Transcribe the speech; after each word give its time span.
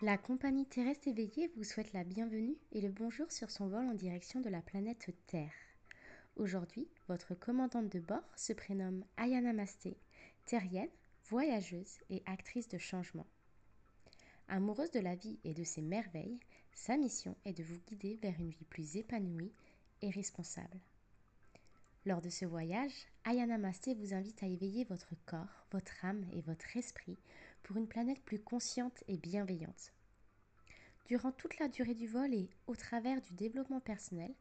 La 0.00 0.16
compagnie 0.16 0.64
terrestre 0.64 1.08
éveillée 1.08 1.50
vous 1.56 1.64
souhaite 1.64 1.92
la 1.92 2.04
bienvenue 2.04 2.56
et 2.70 2.80
le 2.80 2.88
bonjour 2.88 3.32
sur 3.32 3.50
son 3.50 3.66
vol 3.66 3.84
en 3.84 3.94
direction 3.94 4.40
de 4.40 4.48
la 4.48 4.62
planète 4.62 5.10
Terre. 5.26 5.50
Aujourd'hui, 6.36 6.86
votre 7.08 7.34
commandante 7.34 7.88
de 7.88 7.98
bord 7.98 8.22
se 8.36 8.52
prénomme 8.52 9.04
Ayana 9.16 9.52
Masté, 9.52 9.96
terrienne, 10.44 10.88
voyageuse 11.28 11.98
et 12.10 12.22
actrice 12.26 12.68
de 12.68 12.78
changement. 12.78 13.26
Amoureuse 14.46 14.92
de 14.92 15.00
la 15.00 15.16
vie 15.16 15.40
et 15.42 15.52
de 15.52 15.64
ses 15.64 15.82
merveilles, 15.82 16.38
sa 16.70 16.96
mission 16.96 17.36
est 17.44 17.58
de 17.58 17.64
vous 17.64 17.80
guider 17.88 18.20
vers 18.22 18.38
une 18.38 18.50
vie 18.50 18.66
plus 18.66 18.98
épanouie 18.98 19.52
et 20.02 20.10
responsable. 20.10 20.78
Lors 22.06 22.22
de 22.22 22.30
ce 22.30 22.44
voyage, 22.44 23.08
Ayana 23.28 23.58
Masté 23.58 23.92
vous 23.92 24.14
invite 24.14 24.42
à 24.42 24.46
éveiller 24.46 24.84
votre 24.84 25.14
corps, 25.26 25.66
votre 25.70 26.02
âme 26.02 26.24
et 26.32 26.40
votre 26.40 26.78
esprit 26.78 27.18
pour 27.62 27.76
une 27.76 27.86
planète 27.86 28.22
plus 28.22 28.38
consciente 28.38 29.04
et 29.06 29.18
bienveillante. 29.18 29.92
Durant 31.04 31.30
toute 31.32 31.58
la 31.58 31.68
durée 31.68 31.92
du 31.92 32.06
vol 32.06 32.32
et 32.32 32.48
au 32.66 32.74
travers 32.74 33.20
du 33.20 33.34
développement 33.34 33.80
personnel, 33.80 34.32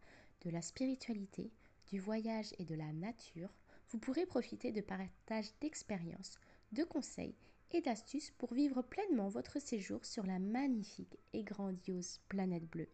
de 0.46 0.50
la 0.52 0.62
spiritualité, 0.62 1.52
du 1.88 2.00
voyage 2.00 2.54
et 2.60 2.63
de 2.63 2.76
la 2.76 2.94
nature, 2.94 3.50
vous 3.90 3.98
pourrez 3.98 4.26
profiter 4.26 4.72
de 4.72 4.80
partages 4.80 5.52
d'expériences, 5.60 6.40
de 6.72 6.85
conseils 6.85 7.35
et 7.72 7.82
d'astuces 7.82 8.32
pour 8.38 8.54
vivre 8.54 8.82
pleinement 8.84 9.27
votre 9.27 9.60
séjour 9.60 10.05
sur 10.05 10.26
la 10.26 10.40
magnifique 10.40 11.20
et 11.34 11.44
grandiose 11.44 12.22
planète 12.30 12.70
bleue. 12.70 12.88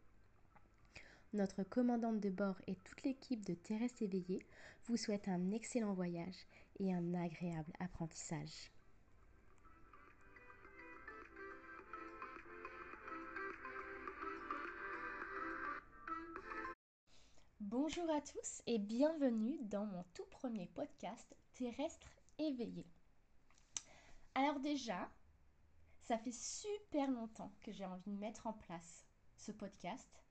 Notre 1.33 1.63
commandante 1.63 2.19
de 2.19 2.29
bord 2.29 2.61
et 2.67 2.75
toute 2.75 3.01
l'équipe 3.01 3.43
de 3.43 3.55
Terrestre 3.55 4.03
éveillée 4.03 4.45
vous 4.85 4.97
souhaitent 4.97 5.27
un 5.27 5.49
excellent 5.49 5.93
voyage 5.93 6.35
et 6.79 6.93
un 6.93 7.15
agréable 7.15 7.73
apprentissage. 7.79 8.71
Bonjour 17.59 18.07
à 18.11 18.21
tous 18.21 18.61
et 18.67 18.77
bienvenue 18.77 19.57
dans 19.61 19.87
mon 19.87 20.03
tout 20.13 20.25
premier 20.29 20.67
podcast 20.67 21.35
Terrestre 21.55 22.07
éveillé. 22.37 22.85
Alors 24.35 24.59
déjà, 24.59 25.09
ça 26.01 26.19
fait 26.19 26.31
super 26.31 27.09
longtemps 27.09 27.51
que 27.61 27.71
j'ai 27.71 27.85
envie 27.85 28.11
de 28.11 28.19
mettre 28.19 28.45
en 28.45 28.53
place 28.53 29.07
ce 29.35 29.51
podcast, 29.51 30.22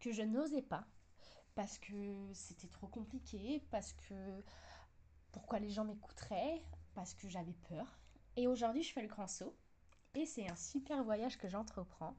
que 0.00 0.12
je 0.12 0.22
n'osais 0.22 0.62
pas, 0.62 0.86
parce 1.54 1.78
que 1.78 2.32
c'était 2.32 2.68
trop 2.68 2.88
compliqué, 2.88 3.62
parce 3.70 3.92
que 3.92 4.42
pourquoi 5.32 5.58
les 5.58 5.70
gens 5.70 5.84
m'écouteraient, 5.84 6.64
parce 6.94 7.14
que 7.14 7.28
j'avais 7.28 7.54
peur. 7.68 7.98
Et 8.36 8.46
aujourd'hui, 8.46 8.82
je 8.82 8.92
fais 8.92 9.02
le 9.02 9.08
grand 9.08 9.28
saut, 9.28 9.54
et 10.14 10.26
c'est 10.26 10.48
un 10.48 10.56
super 10.56 11.04
voyage 11.04 11.38
que 11.38 11.48
j'entreprends, 11.48 12.16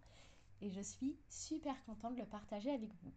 et 0.62 0.70
je 0.70 0.82
suis 0.82 1.18
super 1.30 1.84
contente 1.86 2.16
de 2.16 2.22
le 2.22 2.28
partager 2.28 2.72
avec 2.72 2.94
vous. 3.04 3.12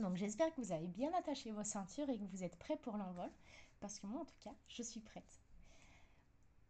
Donc 0.00 0.16
j'espère 0.16 0.54
que 0.54 0.60
vous 0.60 0.72
avez 0.72 0.86
bien 0.86 1.12
attaché 1.14 1.50
vos 1.50 1.64
ceintures 1.64 2.08
et 2.08 2.18
que 2.18 2.24
vous 2.24 2.44
êtes 2.44 2.56
prêts 2.56 2.76
pour 2.76 2.96
l'envol, 2.96 3.30
parce 3.80 3.98
que 3.98 4.06
moi 4.06 4.20
en 4.20 4.24
tout 4.24 4.38
cas, 4.40 4.54
je 4.68 4.82
suis 4.82 5.00
prête. 5.00 5.40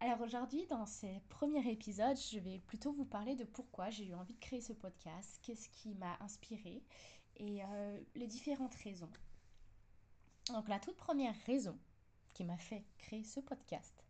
Alors 0.01 0.21
aujourd'hui, 0.21 0.65
dans 0.67 0.87
ces 0.87 1.21
premiers 1.29 1.69
épisodes, 1.71 2.17
je 2.17 2.39
vais 2.39 2.61
plutôt 2.61 2.93
vous 2.93 3.05
parler 3.05 3.35
de 3.35 3.43
pourquoi 3.45 3.91
j'ai 3.91 4.07
eu 4.07 4.15
envie 4.15 4.35
de 4.35 4.39
créer 4.39 4.61
ce 4.61 4.73
podcast, 4.73 5.41
qu'est-ce 5.43 5.69
qui 5.71 5.95
m'a 5.95 6.17
inspiré 6.21 6.85
et 7.37 7.65
euh, 7.65 8.01
les 8.15 8.29
différentes 8.29 8.77
raisons. 8.77 9.11
Donc 10.53 10.69
la 10.69 10.79
toute 10.79 10.97
première 10.97 11.35
raison 11.47 11.77
qui 12.33 12.45
m'a 12.45 12.57
fait 12.59 12.85
créer 12.99 13.25
ce 13.25 13.41
podcast, 13.41 14.05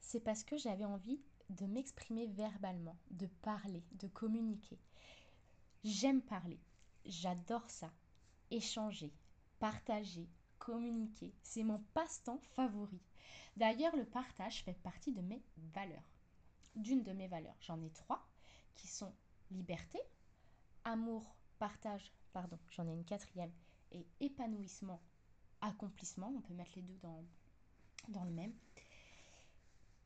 c'est 0.00 0.20
parce 0.20 0.44
que 0.44 0.56
j'avais 0.56 0.86
envie 0.86 1.20
de 1.50 1.66
m'exprimer 1.66 2.26
verbalement, 2.28 2.96
de 3.10 3.26
parler, 3.42 3.84
de 3.92 4.08
communiquer. 4.08 4.78
J'aime 5.84 6.22
parler, 6.22 6.58
j'adore 7.04 7.68
ça 7.68 7.92
échanger, 8.50 9.12
partager, 9.58 10.28
communiquer. 10.66 11.32
C'est 11.42 11.62
mon 11.62 11.78
passe-temps 11.94 12.40
favori. 12.56 13.00
D'ailleurs, 13.56 13.94
le 13.94 14.04
partage 14.04 14.64
fait 14.64 14.74
partie 14.74 15.12
de 15.12 15.20
mes 15.20 15.40
valeurs. 15.72 16.10
D'une 16.74 17.04
de 17.04 17.12
mes 17.12 17.28
valeurs, 17.28 17.56
j'en 17.60 17.80
ai 17.80 17.90
trois, 17.90 18.26
qui 18.74 18.88
sont 18.88 19.14
liberté, 19.52 20.00
amour, 20.82 21.36
partage, 21.60 22.12
pardon, 22.32 22.58
j'en 22.70 22.88
ai 22.88 22.92
une 22.92 23.04
quatrième, 23.04 23.52
et 23.92 24.04
épanouissement, 24.18 25.00
accomplissement. 25.60 26.32
On 26.36 26.40
peut 26.40 26.54
mettre 26.54 26.72
les 26.74 26.82
deux 26.82 26.98
dans, 26.98 27.24
dans 28.08 28.24
le 28.24 28.32
même. 28.32 28.52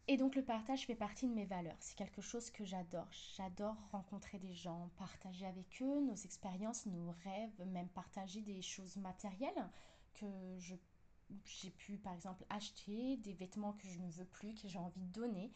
Et 0.08 0.18
donc 0.18 0.34
le 0.34 0.44
partage 0.44 0.84
fait 0.84 0.94
partie 0.94 1.26
de 1.26 1.32
mes 1.32 1.46
valeurs. 1.46 1.76
C'est 1.80 1.96
quelque 1.96 2.20
chose 2.20 2.50
que 2.50 2.64
j'adore. 2.64 3.08
J'adore 3.36 3.76
rencontrer 3.92 4.38
des 4.38 4.52
gens, 4.52 4.90
partager 4.98 5.46
avec 5.46 5.80
eux 5.80 6.00
nos 6.00 6.16
expériences, 6.16 6.84
nos 6.84 7.14
rêves, 7.24 7.64
même 7.66 7.88
partager 7.88 8.42
des 8.42 8.60
choses 8.60 8.96
matérielles 8.96 9.70
que 10.14 10.26
j'ai 10.58 11.70
pu 11.70 11.96
par 11.98 12.14
exemple 12.14 12.44
acheter, 12.50 13.16
des 13.18 13.32
vêtements 13.32 13.72
que 13.74 13.88
je 13.88 13.98
ne 13.98 14.10
veux 14.10 14.24
plus, 14.24 14.54
que 14.54 14.68
j'ai 14.68 14.78
envie 14.78 15.00
de 15.00 15.12
donner, 15.12 15.52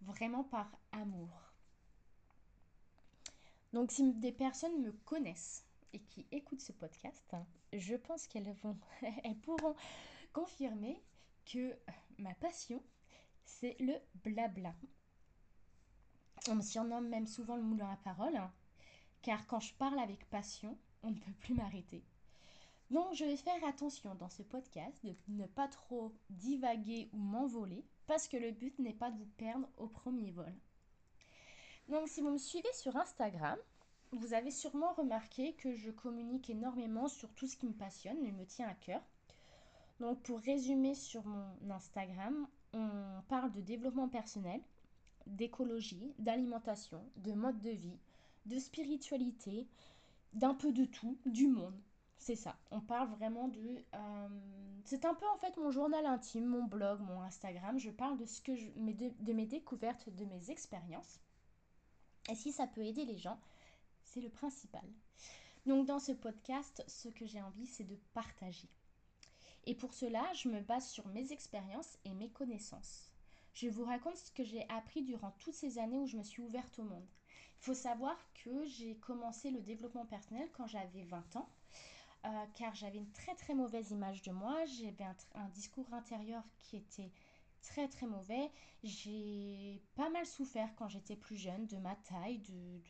vraiment 0.00 0.44
par 0.44 0.70
amour. 0.92 1.52
Donc 3.72 3.90
si 3.90 4.12
des 4.14 4.32
personnes 4.32 4.80
me 4.82 4.92
connaissent 4.92 5.66
et 5.92 6.00
qui 6.00 6.26
écoutent 6.30 6.60
ce 6.60 6.72
podcast, 6.72 7.34
je 7.72 7.96
pense 7.96 8.26
qu'elles 8.26 8.52
vont, 8.62 8.76
elles 9.24 9.38
pourront 9.38 9.74
confirmer 10.32 11.02
que 11.44 11.76
ma 12.18 12.34
passion, 12.34 12.82
c'est 13.44 13.76
le 13.80 13.94
blabla. 14.22 14.74
On 16.48 16.56
me 16.56 16.62
surnomme 16.62 17.08
même 17.08 17.26
souvent 17.26 17.56
le 17.56 17.62
moulin 17.62 17.90
à 17.90 17.96
parole, 17.96 18.36
hein, 18.36 18.52
car 19.22 19.46
quand 19.46 19.60
je 19.60 19.74
parle 19.74 19.98
avec 19.98 20.28
passion, 20.30 20.78
on 21.02 21.10
ne 21.10 21.18
peut 21.18 21.32
plus 21.40 21.54
m'arrêter. 21.54 22.04
Donc 22.90 23.14
je 23.14 23.24
vais 23.24 23.36
faire 23.36 23.64
attention 23.64 24.14
dans 24.14 24.28
ce 24.28 24.42
podcast 24.42 25.04
de 25.04 25.14
ne 25.28 25.46
pas 25.46 25.68
trop 25.68 26.12
divaguer 26.30 27.08
ou 27.12 27.18
m'envoler, 27.18 27.84
parce 28.06 28.28
que 28.28 28.36
le 28.36 28.50
but 28.50 28.78
n'est 28.78 28.92
pas 28.92 29.10
de 29.10 29.18
vous 29.18 29.30
perdre 29.36 29.68
au 29.78 29.86
premier 29.86 30.30
vol. 30.30 30.54
Donc 31.88 32.08
si 32.08 32.20
vous 32.20 32.30
me 32.30 32.38
suivez 32.38 32.72
sur 32.74 32.96
Instagram, 32.96 33.58
vous 34.12 34.32
avez 34.32 34.50
sûrement 34.50 34.92
remarqué 34.92 35.54
que 35.54 35.74
je 35.74 35.90
communique 35.90 36.50
énormément 36.50 37.08
sur 37.08 37.32
tout 37.34 37.46
ce 37.46 37.56
qui 37.56 37.66
me 37.66 37.72
passionne 37.72 38.24
et 38.24 38.32
me 38.32 38.46
tient 38.46 38.68
à 38.68 38.74
cœur. 38.74 39.02
Donc 40.00 40.22
pour 40.22 40.40
résumer 40.40 40.94
sur 40.94 41.24
mon 41.26 41.70
Instagram, 41.70 42.46
on 42.72 43.22
parle 43.28 43.52
de 43.52 43.60
développement 43.60 44.08
personnel, 44.08 44.60
d'écologie, 45.26 46.12
d'alimentation, 46.18 47.02
de 47.16 47.32
mode 47.32 47.60
de 47.60 47.70
vie, 47.70 47.98
de 48.46 48.58
spiritualité, 48.58 49.66
d'un 50.32 50.54
peu 50.54 50.72
de 50.72 50.84
tout, 50.84 51.16
du 51.26 51.46
monde. 51.46 51.78
C'est 52.18 52.36
ça. 52.36 52.56
On 52.70 52.80
parle 52.80 53.10
vraiment 53.10 53.48
de. 53.48 53.84
Euh, 53.94 54.28
c'est 54.84 55.04
un 55.04 55.14
peu 55.14 55.26
en 55.28 55.36
fait 55.36 55.56
mon 55.56 55.70
journal 55.70 56.06
intime, 56.06 56.46
mon 56.46 56.64
blog, 56.64 57.00
mon 57.00 57.20
Instagram. 57.22 57.78
Je 57.78 57.90
parle 57.90 58.16
de 58.16 58.24
ce 58.24 58.40
que 58.40 58.54
je, 58.54 58.66
de 58.68 59.32
mes 59.32 59.46
découvertes, 59.46 60.08
de 60.08 60.24
mes 60.24 60.50
expériences. 60.50 61.20
Et 62.30 62.34
si 62.34 62.52
ça 62.52 62.66
peut 62.66 62.82
aider 62.82 63.04
les 63.04 63.18
gens, 63.18 63.38
c'est 64.02 64.20
le 64.20 64.30
principal. 64.30 64.84
Donc 65.66 65.86
dans 65.86 65.98
ce 65.98 66.12
podcast, 66.12 66.82
ce 66.86 67.08
que 67.08 67.26
j'ai 67.26 67.42
envie, 67.42 67.66
c'est 67.66 67.84
de 67.84 67.98
partager. 68.12 68.68
Et 69.66 69.74
pour 69.74 69.94
cela, 69.94 70.22
je 70.34 70.48
me 70.48 70.60
base 70.60 70.88
sur 70.88 71.06
mes 71.08 71.32
expériences 71.32 71.98
et 72.04 72.12
mes 72.12 72.28
connaissances. 72.28 73.10
Je 73.54 73.68
vous 73.68 73.84
raconte 73.84 74.16
ce 74.16 74.32
que 74.32 74.44
j'ai 74.44 74.68
appris 74.68 75.02
durant 75.02 75.30
toutes 75.38 75.54
ces 75.54 75.78
années 75.78 75.98
où 75.98 76.06
je 76.06 76.16
me 76.16 76.22
suis 76.22 76.42
ouverte 76.42 76.78
au 76.78 76.84
monde. 76.84 77.06
Il 77.60 77.64
faut 77.64 77.74
savoir 77.74 78.18
que 78.34 78.64
j'ai 78.66 78.96
commencé 78.96 79.50
le 79.50 79.60
développement 79.60 80.04
personnel 80.04 80.50
quand 80.52 80.66
j'avais 80.66 81.04
20 81.04 81.36
ans, 81.36 81.48
euh, 82.24 82.28
car 82.54 82.74
j'avais 82.74 82.98
une 82.98 83.10
très 83.12 83.34
très 83.34 83.54
mauvaise 83.54 83.90
image 83.90 84.22
de 84.22 84.32
moi, 84.32 84.64
j'avais 84.64 85.04
un, 85.34 85.48
discours 85.50 85.92
intérieur 85.92 86.42
qui 86.58 86.76
était 86.76 87.12
très 87.62 87.88
très 87.88 88.06
mauvais. 88.06 88.50
J'ai 88.82 89.82
pas 89.94 90.10
mal 90.10 90.26
souffert 90.26 90.74
quand 90.76 90.88
j'étais 90.88 91.16
plus 91.16 91.36
jeune 91.36 91.66
de 91.66 91.76
ma 91.78 91.96
taille, 91.96 92.38
de, 92.38 92.80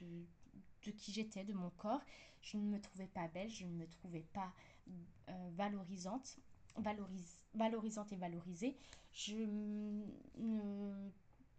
de, 0.85 0.91
qui 0.91 1.13
j'étais, 1.13 1.45
de 1.45 1.53
mon 1.53 1.71
corps. 1.71 2.03
Je 2.43 2.57
ne 2.59 2.63
me 2.65 2.81
trouvais 2.81 3.07
pas 3.07 3.29
belle, 3.29 3.49
je 3.49 3.65
ne 3.65 3.73
me 3.73 3.87
trouvais 3.89 4.25
pas 4.33 4.53
euh, 5.29 5.51
valorisante 5.53 6.39
valorisante 7.55 8.13
et 8.13 8.17
valorisée, 8.17 8.77
je 9.13 9.37
ne, 9.37 11.11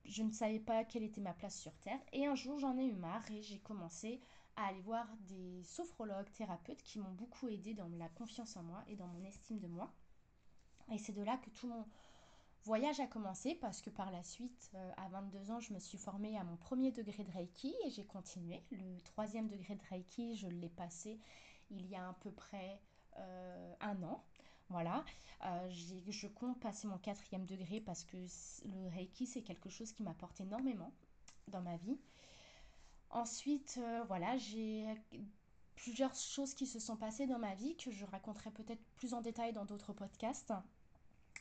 je 0.04 0.24
ne 0.24 0.32
savais 0.32 0.60
pas 0.60 0.84
quelle 0.84 1.04
était 1.04 1.22
ma 1.22 1.34
place 1.34 1.60
sur 1.60 1.74
Terre. 1.80 2.00
Et 2.14 2.26
un 2.26 2.36
jour, 2.36 2.60
j'en 2.60 2.78
ai 2.78 2.86
eu 2.86 2.96
marre 2.96 3.30
et 3.32 3.42
j'ai 3.42 3.60
commencé 3.60 4.20
à 4.58 4.68
aller 4.68 4.82
voir 4.82 5.08
des 5.28 5.64
sophrologues, 5.64 6.32
thérapeutes 6.34 6.82
qui 6.84 7.00
m'ont 7.00 7.12
beaucoup 7.12 7.48
aidé 7.50 7.74
dans 7.74 7.90
la 7.98 8.10
confiance 8.10 8.56
en 8.58 8.64
moi 8.64 8.84
et 8.88 8.96
dans 8.96 9.08
mon 9.08 9.24
estime 9.24 9.60
de 9.60 9.68
moi. 9.68 9.92
Et 10.92 10.98
c'est 10.98 11.14
de 11.14 11.24
là 11.24 11.38
que 11.38 11.50
tout 11.50 11.68
mon 11.68 11.86
voyage 12.64 13.00
a 13.00 13.08
commencé 13.08 13.56
parce 13.56 13.82
que 13.82 13.90
par 13.90 14.12
la 14.12 14.24
suite, 14.24 14.72
euh, 14.76 14.92
à 14.98 15.08
22 15.10 15.52
ans, 15.52 15.60
je 15.60 15.74
me 15.74 15.80
suis 15.80 15.98
formée 15.98 16.38
à 16.38 16.44
mon 16.44 16.58
premier 16.58 16.92
degré 16.92 17.24
de 17.24 17.32
Reiki 17.32 17.76
et 17.86 17.90
j'ai 17.90 18.06
continué. 18.06 18.64
Le 18.72 19.00
troisième 19.02 19.48
degré 19.48 19.76
de 19.76 19.84
Reiki, 19.90 20.36
je 20.36 20.48
l'ai 20.48 20.70
passé 20.70 21.20
il 21.72 21.88
y 21.88 21.96
a 21.96 22.10
à 22.10 22.14
peu 22.14 22.32
près 22.32 22.80
euh, 23.18 23.74
un 23.82 24.02
an. 24.04 24.24
Voilà, 24.70 25.06
euh, 25.46 25.70
je 25.70 26.28
compte 26.28 26.60
passer 26.60 26.88
mon 26.88 26.98
quatrième 26.98 27.46
degré 27.46 27.80
parce 27.82 28.04
que 28.04 28.18
le 28.18 28.88
Reiki, 28.90 29.28
c'est 29.28 29.44
quelque 29.44 29.70
chose 29.70 29.92
qui 29.92 30.02
m'apporte 30.02 30.42
énormément 30.42 30.92
dans 31.50 31.62
ma 31.62 31.78
vie. 31.78 32.00
Ensuite, 33.16 33.80
euh, 33.82 34.04
voilà, 34.10 34.36
j'ai 34.36 34.86
plusieurs 35.78 36.14
choses 36.14 36.54
qui 36.54 36.68
se 36.68 36.80
sont 36.80 36.98
passées 36.98 37.28
dans 37.28 37.40
ma 37.40 37.56
vie 37.56 37.78
que 37.78 37.90
je 37.90 38.04
raconterai 38.04 38.52
peut-être 38.52 38.84
plus 38.98 39.14
en 39.14 39.22
détail 39.22 39.54
dans 39.54 39.64
d'autres 39.64 39.94
podcasts. 39.94 40.52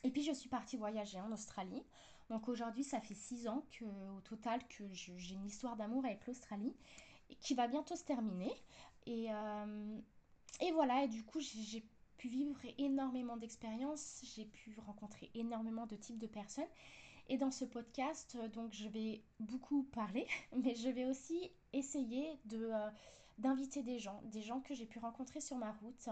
Et 0.05 0.11
puis 0.11 0.23
je 0.23 0.31
suis 0.31 0.49
partie 0.49 0.77
voyager 0.77 1.21
en 1.21 1.33
Australie. 1.33 1.83
Donc 2.31 2.47
aujourd'hui, 2.47 2.85
ça 2.85 3.01
fait 3.01 3.17
six 3.17 3.49
ans 3.49 3.67
que, 3.73 3.85
au 4.17 4.21
total 4.21 4.61
que 4.69 4.85
j'ai 4.93 5.35
une 5.35 5.47
histoire 5.47 5.75
d'amour 5.75 6.05
avec 6.05 6.25
l'Australie 6.29 6.77
qui 7.41 7.55
va 7.55 7.67
bientôt 7.67 7.97
se 7.97 8.05
terminer. 8.05 8.53
Et, 9.07 9.33
euh, 9.33 9.99
et 10.61 10.71
voilà, 10.71 11.03
et 11.03 11.09
du 11.09 11.25
coup, 11.25 11.41
j'ai 11.41 11.85
pu 12.19 12.29
vivre 12.29 12.61
énormément 12.79 13.37
d'expériences, 13.37 14.23
j'ai 14.37 14.45
pu 14.45 14.79
rencontrer 14.87 15.29
énormément 15.35 15.87
de 15.87 15.97
types 15.97 16.19
de 16.19 16.29
personnes. 16.29 16.71
Et 17.29 17.39
dans 17.39 17.51
ce 17.51 17.65
podcast, 17.65 18.37
euh, 18.39 18.49
donc 18.49 18.73
je 18.73 18.89
vais 18.89 19.23
beaucoup 19.41 19.85
parler, 19.85 20.27
mais 20.63 20.75
je 20.75 20.89
vais 20.89 21.07
aussi 21.07 21.51
essayer 21.73 22.39
de 22.45 22.71
euh, 22.73 22.91
d'inviter 23.39 23.83
des 23.83 23.99
gens, 23.99 24.21
des 24.25 24.43
gens 24.43 24.61
que 24.61 24.75
j'ai 24.75 24.87
pu 24.87 24.99
rencontrer 24.99 25.41
sur 25.41 25.57
ma 25.57 25.73
route, 25.73 26.09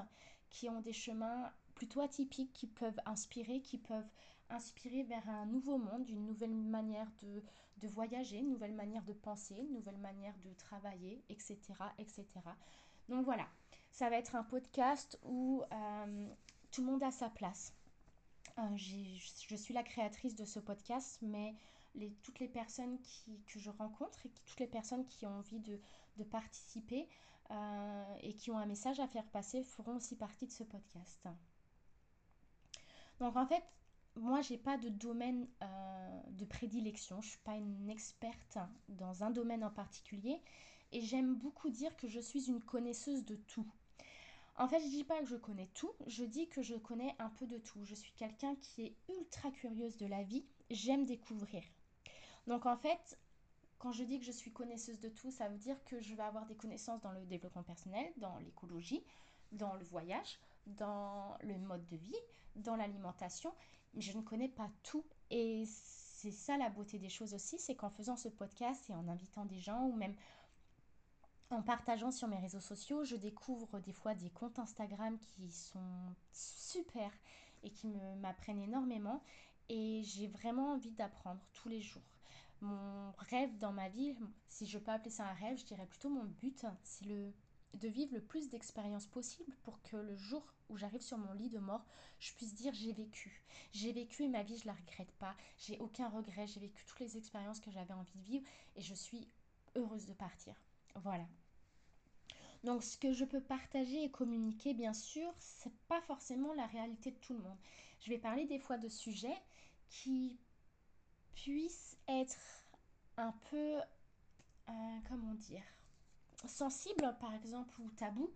qui 0.51 0.69
ont 0.69 0.81
des 0.81 0.93
chemins 0.93 1.53
plutôt 1.75 2.01
atypiques, 2.01 2.53
qui 2.53 2.67
peuvent 2.67 3.01
inspirer, 3.07 3.61
qui 3.61 3.79
peuvent 3.79 4.11
inspirer 4.51 5.03
vers 5.05 5.29
un 5.29 5.47
nouveau 5.47 5.79
monde, 5.79 6.09
une 6.09 6.27
nouvelle 6.27 6.55
manière 6.55 7.11
de, 7.23 7.43
de 7.79 7.89
voyager, 7.89 8.39
une 8.39 8.51
nouvelle 8.51 8.75
manière 8.75 9.05
de 9.05 9.13
penser, 9.13 9.55
une 9.55 9.73
nouvelle 9.73 9.99
manière 9.99 10.37
de 10.39 10.53
travailler, 10.55 11.23
etc. 11.29 11.59
etc. 11.99 12.25
Donc 13.09 13.25
voilà, 13.25 13.47
ça 13.91 14.09
va 14.11 14.17
être 14.17 14.35
un 14.37 14.43
podcast 14.43 15.19
où 15.25 15.63
euh, 15.73 16.29
tout 16.71 16.83
le 16.83 16.91
monde 16.91 17.03
a 17.03 17.11
sa 17.11 17.29
place. 17.31 17.75
Euh, 18.59 18.77
je 18.77 19.57
suis 19.57 19.75
la 19.75 19.83
créatrice 19.83 20.37
de 20.37 20.45
ce 20.45 20.61
podcast, 20.61 21.19
mais 21.23 21.55
toutes 22.23 22.39
les 22.39 22.49
personnes 22.49 22.99
que 23.47 23.59
je 23.59 23.71
rencontre 23.71 24.25
et 24.27 24.31
toutes 24.31 24.61
les 24.61 24.67
personnes 24.67 25.07
qui 25.07 25.27
ont 25.27 25.39
envie 25.39 25.61
de, 25.61 25.81
participer 26.25 27.09
euh, 27.51 28.17
et 28.21 28.35
qui 28.35 28.51
ont 28.51 28.59
un 28.59 28.67
message 28.67 29.01
à 29.01 29.09
faire 29.09 29.27
passer 29.31 29.65
feront 29.65 29.97
aussi 29.97 30.17
partie 30.17 30.47
de 30.47 30.53
ce 30.53 30.65
podcast. 30.65 31.29
Donc 33.19 33.37
en 33.37 33.47
fait, 33.47 33.65
moi, 34.17 34.41
j'ai 34.43 34.59
pas 34.59 34.77
de 34.77 34.89
domaine 34.89 35.49
euh, 35.63 36.23
de 36.31 36.45
prédilection. 36.45 37.21
Je 37.21 37.31
suis 37.31 37.39
pas 37.39 37.57
une 37.57 37.89
experte 37.89 38.59
dans 38.89 39.25
un 39.25 39.31
domaine 39.31 39.65
en 39.65 39.71
particulier. 39.71 40.41
Et 40.93 41.01
j'aime 41.01 41.35
beaucoup 41.35 41.71
dire 41.71 41.97
que 41.97 42.07
je 42.07 42.21
suis 42.21 42.49
une 42.49 42.61
connaisseuse 42.61 43.25
de 43.25 43.37
tout. 43.37 43.67
En 44.57 44.69
fait, 44.69 44.81
je 44.81 44.89
dis 44.89 45.05
pas 45.05 45.19
que 45.21 45.27
je 45.27 45.37
connais 45.37 45.69
tout, 45.75 45.93
je 46.07 46.25
dis 46.25 46.49
que 46.49 46.63
je 46.63 46.75
connais 46.75 47.15
un 47.19 47.31
peu 47.31 47.47
de 47.47 47.59
tout. 47.59 47.85
Je 47.85 47.95
suis 47.95 48.13
quelqu'un 48.13 48.55
qui 48.57 48.87
est 48.87 48.97
ultra 49.09 49.51
curieuse 49.51 49.97
de 49.97 50.07
la 50.07 50.23
vie. 50.23 50.45
J'aime 50.71 51.05
découvrir. 51.05 51.63
Donc 52.47 52.67
en 52.67 52.77
fait, 52.77 53.19
quand 53.79 53.93
je 53.93 54.05
dis 54.05 54.19
que 54.19 54.25
je 54.25 54.33
suis 54.33 54.53
connaisseuse 54.53 55.01
de 55.01 55.09
tout, 55.09 55.31
ça 55.31 55.49
veut 55.49 55.59
dire 55.59 55.83
que 55.85 56.01
je 56.01 56.15
vais 56.15 56.23
avoir 56.23 56.47
des 56.47 56.55
connaissances 56.55 57.01
dans 57.01 57.13
le 57.13 57.25
développement 57.25 57.63
personnel, 57.63 58.13
dans 58.19 58.39
l'écologie, 58.39 59.03
dans 59.53 59.75
le 59.75 59.85
voyage, 59.85 60.39
dans 60.67 61.37
le 61.43 61.59
mode 61.59 61.87
de 61.87 61.97
vie, 61.97 62.21
dans 62.57 62.77
l'alimentation 62.77 63.53
je 63.97 64.17
ne 64.17 64.23
connais 64.23 64.49
pas 64.49 64.71
tout. 64.83 65.05
Et 65.31 65.65
c'est 65.67 66.31
ça 66.31 66.57
la 66.57 66.71
beauté 66.71 66.99
des 66.99 67.09
choses 67.09 67.35
aussi, 67.35 67.59
c'est 67.59 67.75
qu'en 67.75 67.91
faisant 67.91 68.17
ce 68.17 68.29
podcast 68.29 68.89
et 68.91 68.95
en 68.95 69.09
invitant 69.09 69.45
des 69.45 69.61
gens 69.61 69.87
ou 69.87 69.93
même 69.95 70.15
en 71.53 71.63
partageant 71.63 72.11
sur 72.11 72.29
mes 72.29 72.39
réseaux 72.39 72.61
sociaux, 72.61 73.05
je 73.05 73.17
découvre 73.17 73.79
des 73.81 73.93
fois 73.93 74.15
des 74.15 74.31
comptes 74.31 74.59
Instagram 74.59 75.19
qui 75.19 75.51
sont 75.51 76.15
super 76.33 77.11
et 77.63 77.71
qui 77.71 77.89
m'apprennent 78.21 78.63
énormément. 78.63 79.23
Et 79.69 80.03
j'ai 80.05 80.29
vraiment 80.29 80.73
envie 80.73 80.93
d'apprendre 80.93 81.41
tous 81.53 81.69
les 81.69 81.81
jours. 81.81 82.03
Mon 82.61 83.13
rêve 83.19 83.57
dans 83.59 83.73
ma 83.73 83.89
vie, 83.89 84.15
si 84.49 84.67
je 84.67 84.79
peux 84.79 84.91
appeler 84.91 85.11
ça 85.11 85.27
un 85.27 85.33
rêve, 85.35 85.59
je 85.59 85.65
dirais 85.65 85.87
plutôt 85.87 86.09
mon 86.09 86.25
but, 86.25 86.65
c'est 86.83 87.07
le 87.07 87.33
de 87.75 87.89
vivre 87.89 88.15
le 88.15 88.21
plus 88.21 88.51
d'expériences 88.51 89.07
possible 89.07 89.57
pour 89.63 89.81
que 89.83 89.97
le 89.97 90.15
jour 90.15 90.45
où 90.69 90.77
j'arrive 90.77 91.01
sur 91.01 91.17
mon 91.19 91.33
lit 91.33 91.49
de 91.49 91.59
mort, 91.59 91.85
je 92.19 92.33
puisse 92.35 92.55
dire 92.55 92.75
j'ai 92.75 92.93
vécu. 92.93 93.43
J'ai 93.73 93.93
vécu 93.93 94.25
et 94.25 94.29
ma 94.29 94.43
vie, 94.43 94.59
je 94.59 94.67
la 94.67 94.75
regrette 94.75 95.13
pas. 95.13 95.35
J'ai 95.59 95.79
aucun 95.79 96.09
regret. 96.09 96.47
J'ai 96.47 96.61
vécu 96.61 96.85
toutes 96.85 97.01
les 97.01 97.17
expériences 97.17 97.61
que 97.61 97.71
j'avais 97.71 97.95
envie 97.95 98.19
de 98.19 98.25
vivre 98.25 98.47
et 98.77 98.83
je 98.83 98.95
suis 98.95 99.27
heureuse 99.75 100.07
de 100.07 100.13
partir. 100.13 100.55
Voilà. 100.97 101.27
Donc 102.65 102.85
ce 102.85 102.97
que 102.97 103.13
je 103.13 103.25
peux 103.25 103.41
partager 103.41 104.05
et 104.05 104.11
communiquer, 104.11 104.73
bien 104.75 104.93
sûr, 104.93 105.33
c'est 105.39 105.75
pas 105.89 106.01
forcément 106.03 106.55
la 106.55 106.67
réalité 106.67 107.11
de 107.11 107.17
tout 107.17 107.35
le 107.35 107.41
monde. 107.41 107.59
Je 108.01 108.11
vais 108.11 108.19
parler 108.19 108.47
des 108.47 108.59
fois 108.59 108.79
de 108.79 108.89
sujets 108.89 109.37
qui 109.89 110.39
puissent 111.35 111.97
être 112.09 112.39
un 113.17 113.33
peu, 113.51 113.79
euh, 114.69 114.99
comment 115.09 115.35
dire, 115.35 115.63
sensible, 116.47 117.15
par 117.21 117.35
exemple, 117.35 117.81
ou 117.81 117.91
tabou. 117.91 118.31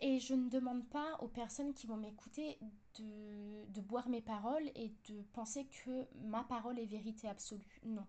Et 0.00 0.20
je 0.20 0.34
ne 0.34 0.48
demande 0.48 0.86
pas 0.88 1.16
aux 1.20 1.28
personnes 1.28 1.74
qui 1.74 1.88
vont 1.88 1.96
m'écouter 1.96 2.58
de, 2.98 3.80
boire 3.80 4.08
mes 4.08 4.20
paroles 4.20 4.70
et 4.74 4.92
de 5.08 5.22
penser 5.32 5.66
que 5.66 6.06
ma 6.26 6.44
parole 6.44 6.78
est 6.78 6.86
vérité 6.86 7.28
absolue. 7.28 7.80
Non, 7.84 8.06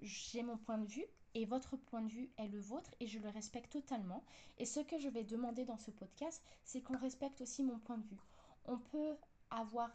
j'ai 0.00 0.42
mon 0.42 0.58
point 0.58 0.78
de 0.78 0.86
vue 0.86 1.06
et 1.34 1.44
votre 1.44 1.76
point 1.76 2.02
de 2.02 2.08
vue 2.10 2.30
est 2.38 2.48
le 2.48 2.60
vôtre 2.60 2.90
et 3.00 3.06
je 3.06 3.18
le 3.18 3.28
respecte 3.28 3.72
totalement. 3.72 4.24
Et 4.58 4.64
ce 4.64 4.80
que 4.80 4.98
je 4.98 5.08
vais 5.08 5.24
demander 5.24 5.64
dans 5.64 5.78
ce 5.78 5.90
podcast, 5.90 6.42
c'est 6.64 6.80
qu'on 6.80 6.98
respecte 6.98 7.40
aussi 7.40 7.62
mon 7.62 7.78
point 7.78 7.98
de 7.98 8.06
vue. 8.06 8.20
On 8.64 8.78
peut 8.78 9.16
avoir 9.50 9.90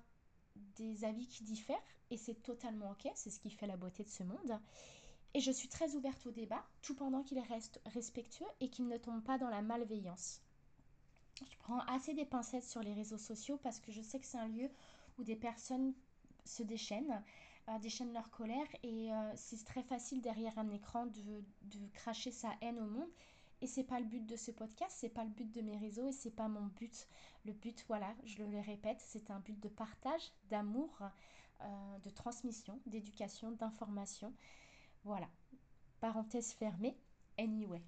des 0.78 1.04
avis 1.04 1.28
qui 1.28 1.44
diffèrent 1.44 1.84
et 2.12 2.18
c'est 2.18 2.42
totalement 2.42 2.92
ok, 2.92 3.12
c'est 3.16 3.30
ce 3.30 3.40
qui 3.40 3.50
fait 3.50 3.68
la 3.68 3.78
beauté 3.78 4.04
de 4.04 4.10
ce 4.10 4.24
monde. 4.24 4.60
Et 5.34 5.42
je 5.42 5.52
suis 5.52 5.68
très 5.68 5.96
ouverte 5.96 6.26
au 6.26 6.32
débat, 6.32 6.64
tout 6.82 6.96
pendant 6.96 7.22
qu'il 7.22 7.40
reste 7.40 7.82
respectueux 7.88 8.48
et 8.62 8.70
qu'il 8.70 8.88
ne 8.88 8.98
tombe 8.98 9.22
pas 9.22 9.38
dans 9.38 9.50
la 9.50 9.62
malveillance. 9.62 10.42
Je 11.42 11.58
prends 11.58 11.80
assez 11.82 12.14
des 12.14 12.26
pincettes 12.26 12.64
sur 12.64 12.82
les 12.82 12.94
réseaux 12.94 13.18
sociaux 13.18 13.60
parce 13.62 13.80
que 13.80 13.92
je 13.92 14.02
sais 14.02 14.20
que 14.20 14.26
c'est 14.26 14.38
un 14.38 14.48
lieu 14.48 14.70
où 15.18 15.24
des 15.24 15.36
personnes 15.36 15.94
se 16.46 16.64
déchaînent, 16.64 17.22
déchaînent 17.80 18.14
leur 18.14 18.30
colère 18.30 18.68
et 18.84 19.12
euh, 19.12 19.32
c'est 19.36 19.64
très 19.66 19.84
facile 19.84 20.22
derrière 20.22 20.58
un 20.58 20.70
écran 20.70 21.06
de, 21.08 21.44
de, 21.64 21.88
cracher 21.94 22.32
sa 22.32 22.50
haine 22.62 22.80
au 22.80 22.86
monde. 22.86 23.10
Et 23.62 23.68
c'est 23.68 23.84
pas 23.84 24.00
le 24.00 24.06
but 24.06 24.26
de 24.26 24.36
ce 24.36 24.52
podcast, 24.52 24.96
c'est 25.00 25.10
pas 25.10 25.24
le 25.24 25.30
but 25.30 25.50
de 25.52 25.62
mes 25.62 25.78
réseaux 25.78 26.08
et 26.08 26.12
c'est 26.12 26.36
pas 26.36 26.48
mon 26.48 26.66
but. 26.68 27.08
Le 27.46 27.54
but, 27.54 27.86
voilà, 27.88 28.14
je 28.24 28.44
le 28.44 28.60
répète, 28.60 29.00
c'est 29.00 29.32
un 29.32 29.40
but 29.40 29.60
de 29.60 29.70
partage, 29.70 30.34
d'amour, 30.50 30.92
euh, 31.62 31.98
de 32.00 32.10
transmission, 32.10 32.80
d'éducation, 32.86 33.52
d'information. 33.52 34.34
Voilà. 35.04 35.30
Parenthèse 36.02 36.52
fermée. 36.54 36.98
Anyway. 37.38 37.82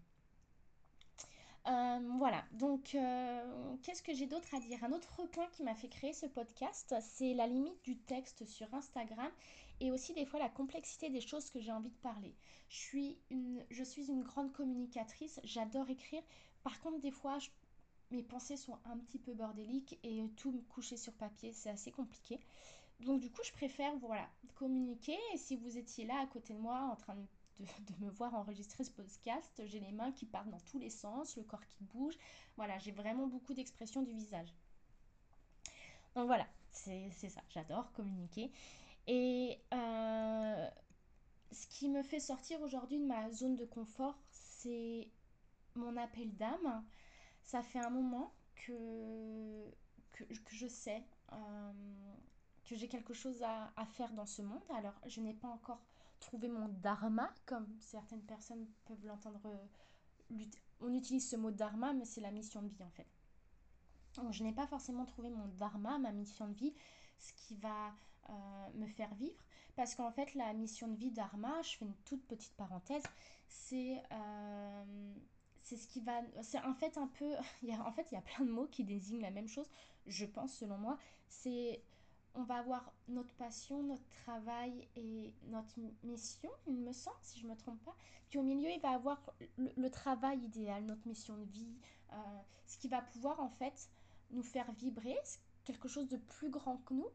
Euh, 1.68 2.00
voilà, 2.18 2.46
donc 2.54 2.96
euh, 2.96 3.75
qu'est-ce 3.84 4.01
que 4.01 4.13
j'ai 4.13 4.25
d'autre 4.25 4.56
à 4.56 4.60
dire? 4.60 4.82
Un 4.86 4.94
autre 4.94 5.25
point 5.28 5.48
qui 5.48 5.63
m'a 5.63 5.75
fait 5.75 5.90
créer 5.90 6.13
ce 6.13 6.25
podcast, 6.25 6.96
c'est 7.01 7.34
la 7.34 7.46
limite 7.46 7.84
du 7.84 7.98
texte 7.98 8.46
sur 8.46 8.74
Instagram 8.74 9.30
et 9.79 9.91
aussi 9.91 10.13
des 10.13 10.25
fois 10.25 10.39
la 10.39 10.50
complexité 10.50 11.10
des 11.10 11.22
choses 11.22 11.50
que 11.50 11.60
j'ai 11.60 11.72
envie 11.72 11.89
de 11.89 11.98
parler. 11.98 12.34
Je 12.69 12.77
suis 12.77 13.17
une, 13.29 13.63
je 13.69 13.84
suis 13.84 14.07
une 14.07 14.24
grande 14.24 14.51
communicatrice, 14.51 15.39
j'adore 15.43 15.89
écrire. 15.89 16.24
Par 16.63 16.79
contre, 16.79 17.00
des 17.00 17.12
fois, 17.12 17.38
mes 18.12 18.24
pensées 18.24 18.57
sont 18.57 18.77
un 18.86 18.98
petit 18.98 19.19
peu 19.19 19.34
bordéliques 19.34 20.00
et 20.03 20.24
tout 20.36 20.51
me 20.51 20.62
coucher 20.62 20.98
sur 20.98 21.13
papier, 21.13 21.53
c'est 21.53 21.69
assez 21.69 21.91
compliqué. 21.91 22.39
Donc 23.01 23.22
du 23.22 23.29
coup, 23.29 23.41
je 23.43 23.51
préfère 23.51 23.96
voilà, 23.98 24.27
communiquer. 24.55 25.17
Et 25.34 25.38
si 25.38 25.55
vous 25.55 25.77
étiez 25.77 26.05
là 26.05 26.19
à 26.22 26.25
côté 26.27 26.53
de 26.53 26.60
moi 26.60 26.79
en 26.91 26.96
train 26.96 27.15
de, 27.15 27.25
me 28.00 28.10
voir 28.10 28.34
enregistrer 28.36 28.84
ce 28.84 28.91
podcast, 28.91 29.62
j'ai 29.65 29.79
les 29.79 29.91
mains 29.91 30.12
qui 30.12 30.25
partent 30.25 30.50
dans 30.50 30.60
tous 30.62 30.77
les 30.77 30.89
sens, 30.89 31.36
le 31.36 31.43
corps 31.43 31.65
qui 31.67 31.84
bouge. 31.84 32.15
Voilà, 32.55 32.77
j'ai 32.79 32.91
vraiment 32.91 33.27
beaucoup 33.27 33.53
d'expressions 33.53 34.01
du 34.01 34.13
visage. 34.13 34.53
Donc 36.15 36.27
voilà, 36.27 36.48
c'est 36.72 37.12
ça, 37.12 37.41
j'adore 37.50 37.91
communiquer. 37.93 38.51
Et 39.08 39.58
euh, 39.74 40.68
ce 41.52 41.68
qui 41.68 41.88
me 41.88 42.04
fait 42.04 42.20
sortir 42.20 42.62
aujourd'hui 42.62 43.00
de 43.00 43.06
ma 43.06 43.32
zone 43.32 43.56
de 43.56 43.66
confort, 43.66 44.20
c'est 44.32 45.10
mon 45.76 45.96
appel 45.96 46.36
d'âme. 46.36 46.86
Ça 47.42 47.64
fait 47.64 47.80
un 47.80 47.90
moment 47.90 48.34
que, 48.56 49.72
que, 50.12 50.26
je 50.50 50.68
sais 50.68 51.04
euh, 51.32 51.72
que 52.66 52.76
j'ai 52.76 52.90
quelque 52.90 53.14
chose 53.14 53.42
à, 53.44 53.86
faire 53.86 54.12
dans 54.12 54.26
ce 54.26 54.42
monde. 54.42 54.64
Alors, 54.76 55.00
je 55.06 55.22
n'ai 55.22 55.34
pas 55.34 55.48
encore 55.48 55.82
trouvé 56.20 56.50
mon 56.50 56.68
dharma, 56.68 57.34
comme 57.46 57.68
certaines 57.80 58.24
personnes 58.24 58.68
peuvent 58.86 59.06
l'entendre. 59.06 59.40
On 60.82 60.94
utilise 60.94 61.30
ce 61.30 61.38
mot 61.38 61.52
dharma, 61.52 61.94
mais 61.94 62.04
c'est 62.04 62.22
la 62.22 62.32
mission 62.32 62.62
de 62.62 62.68
vie 62.68 62.84
en 62.84 62.90
fait. 62.90 63.08
Donc, 64.16 64.34
je 64.34 64.44
n'ai 64.44 64.52
pas 64.52 64.68
forcément 64.68 65.06
trouvé 65.06 65.30
mon 65.30 65.48
dharma, 65.48 65.98
ma 66.00 66.12
mission 66.12 66.48
de 66.50 66.54
vie, 66.56 66.74
ce 67.20 67.32
qui 67.34 67.56
va 67.56 67.94
euh, 68.29 68.34
me 68.75 68.88
faire 68.88 69.13
vivre. 69.15 69.39
Parce 69.75 69.96
qu'en 69.96 70.12
fait, 70.12 70.34
la 70.34 70.53
mission 70.53 70.88
de 70.88 70.96
vie 70.96 71.12
dharma, 71.12 71.62
je 71.62 71.77
fais 71.77 71.86
une 71.86 71.96
toute 72.05 72.25
petite 72.27 72.53
parenthèse, 72.53 73.03
c'est. 73.48 74.01
Euh, 74.12 75.13
c'est 75.63 75.75
ce 75.75 75.88
qui 75.89 76.00
va 76.00 76.22
c'est 76.43 76.62
en 76.62 76.74
fait 76.74 76.98
un 76.98 77.07
peu 77.07 77.29
il 77.62 77.67
y 77.67 77.74
a, 77.74 77.86
en 77.86 77.91
fait 77.91 78.07
il 78.10 78.15
y 78.15 78.17
a 78.17 78.22
plein 78.22 78.46
de 78.46 78.50
mots 78.50 78.67
qui 78.67 78.86
désignent 78.86 79.19
la 79.19 79.31
même 79.31 79.50
chose 79.50 79.69
je 80.05 80.25
pense 80.25 80.53
selon 80.53 80.77
moi 80.77 80.98
c'est 81.27 81.84
on 82.38 82.43
va 82.43 82.55
avoir 82.57 82.93
notre 83.07 83.34
passion, 83.34 83.81
notre 83.81 84.07
travail 84.24 84.88
et 84.96 85.34
notre 85.48 85.74
mission, 86.03 86.51
il 86.67 86.77
me 86.77 86.93
semble, 86.93 87.17
si 87.22 87.39
je 87.39 87.46
ne 87.46 87.51
me 87.51 87.57
trompe 87.57 87.84
pas. 87.84 87.96
Puis 88.29 88.38
au 88.38 88.43
milieu, 88.43 88.69
il 88.69 88.79
va 88.79 88.91
avoir 88.91 89.19
le, 89.57 89.89
travail 89.89 90.39
idéal, 90.43 90.84
notre 90.86 91.07
mission 91.07 91.36
de 91.36 91.46
vie, 91.46 91.75
euh, 92.13 92.15
ce 92.67 92.77
qui 92.77 92.88
va 92.89 93.01
pouvoir 93.01 93.39
en 93.39 93.50
fait 93.50 93.89
nous 94.29 94.43
faire 94.43 94.72
vibrer, 94.74 95.17
quelque 95.63 95.88
chose 95.88 96.07
de 96.07 96.17
plus 96.17 96.50
grand 96.50 96.77
que 96.77 96.93
nous, 96.93 97.10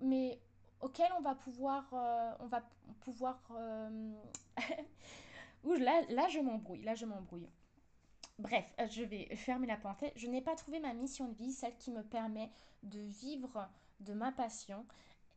mais 0.00 0.38
auquel 0.80 1.10
on 1.18 1.22
va 1.22 1.34
pouvoir, 1.34 1.88
euh, 1.92 2.32
on 2.40 2.46
va 2.46 2.62
pouvoir. 3.00 3.38
Euh, 3.52 4.12
là, 5.64 6.02
là, 6.10 6.28
je 6.28 6.40
m'embrouille, 6.40 6.82
là, 6.82 6.94
je 6.94 7.06
m'embrouille. 7.06 7.48
Bref, 8.38 8.64
je 8.90 9.02
vais 9.02 9.34
fermer 9.36 9.66
la 9.66 9.76
parenthèse. 9.76 10.12
Je 10.16 10.26
n'ai 10.26 10.40
pas 10.40 10.56
trouvé 10.56 10.80
ma 10.80 10.92
mission 10.92 11.28
de 11.28 11.34
vie, 11.34 11.52
celle 11.52 11.76
qui 11.76 11.90
me 11.90 12.02
permet 12.02 12.50
de 12.82 13.00
vivre 13.00 13.68
de 14.00 14.12
ma 14.12 14.32
passion 14.32 14.84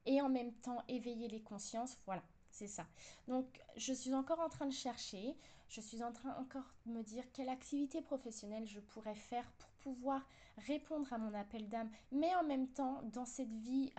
et 0.05 0.21
en 0.21 0.29
même 0.29 0.51
temps 0.53 0.83
éveiller 0.87 1.27
les 1.27 1.41
consciences. 1.41 1.97
Voilà, 2.05 2.23
c'est 2.49 2.67
ça. 2.67 2.87
Donc, 3.27 3.45
je 3.75 3.93
suis 3.93 4.13
encore 4.15 4.39
en 4.39 4.49
train 4.49 4.65
de 4.65 4.73
chercher. 4.73 5.35
Je 5.69 5.81
suis 5.81 6.01
en 6.03 6.11
train 6.11 6.35
encore 6.37 6.73
de 6.85 6.93
me 6.93 7.03
dire 7.03 7.23
quelle 7.33 7.49
activité 7.49 8.01
professionnelle 8.01 8.65
je 8.65 8.79
pourrais 8.79 9.15
faire 9.15 9.49
pour 9.57 9.69
pouvoir 9.93 10.25
répondre 10.65 11.11
à 11.11 11.17
mon 11.17 11.33
appel 11.33 11.67
d'âme, 11.69 11.89
mais 12.11 12.33
en 12.35 12.43
même 12.43 12.67
temps, 12.69 13.01
dans 13.13 13.25
cette 13.25 13.53
vie, 13.59 13.91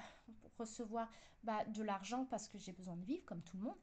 recevoir 0.58 1.10
bah, 1.44 1.64
de 1.66 1.82
l'argent 1.82 2.26
parce 2.26 2.48
que 2.48 2.58
j'ai 2.58 2.72
besoin 2.72 2.96
de 2.96 3.04
vivre 3.04 3.24
comme 3.24 3.42
tout 3.42 3.56
le 3.56 3.64
monde. 3.64 3.76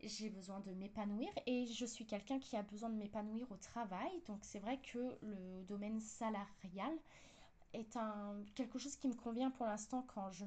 J'ai 0.00 0.30
besoin 0.30 0.60
de 0.60 0.72
m'épanouir 0.72 1.28
et 1.46 1.66
je 1.66 1.84
suis 1.84 2.06
quelqu'un 2.06 2.38
qui 2.38 2.56
a 2.56 2.62
besoin 2.62 2.88
de 2.88 2.94
m'épanouir 2.94 3.50
au 3.50 3.56
travail. 3.56 4.10
Donc 4.26 4.38
c'est 4.42 4.60
vrai 4.60 4.78
que 4.78 5.18
le 5.22 5.64
domaine 5.64 6.00
salarial 6.00 6.92
est 7.72 7.96
un, 7.96 8.42
quelque 8.54 8.78
chose 8.78 8.96
qui 8.96 9.08
me 9.08 9.14
convient 9.14 9.50
pour 9.50 9.66
l'instant 9.66 10.04
quand 10.14 10.30
je 10.30 10.44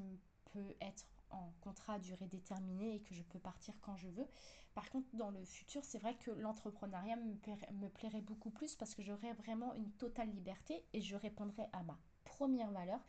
peux 0.54 0.76
être 0.80 1.06
en 1.32 1.52
contrat 1.62 1.94
à 1.94 2.00
durée 2.00 2.28
déterminée 2.28 2.96
et 2.96 3.00
que 3.02 3.14
je 3.14 3.24
peux 3.24 3.40
partir 3.40 3.74
quand 3.82 3.96
je 3.98 4.08
veux. 4.10 4.28
Par 4.74 4.90
contre, 4.90 5.08
dans 5.14 5.32
le 5.32 5.44
futur, 5.44 5.84
c'est 5.84 6.00
vrai 6.00 6.16
que 6.16 6.32
l'entrepreneuriat 6.32 7.18
me, 7.18 7.88
plairait 7.90 8.22
beaucoup 8.22 8.52
plus 8.52 8.76
parce 8.76 8.94
que 8.94 9.02
j'aurais 9.02 9.34
vraiment 9.34 9.74
une 9.76 9.92
totale 9.92 10.30
liberté 10.30 10.84
et 10.94 11.02
je 11.02 11.16
répondrais 11.16 11.70
à 11.74 11.84
ma 11.84 11.98
première 12.24 12.72
valeur 12.72 13.00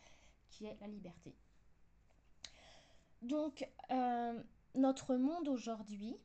qui 0.49 0.66
est 0.66 0.76
la 0.80 0.88
liberté. 0.88 1.35
Donc, 3.23 3.69
euh, 3.93 4.43
notre 4.75 5.14
monde 5.14 5.47
aujourd'hui, 5.49 6.17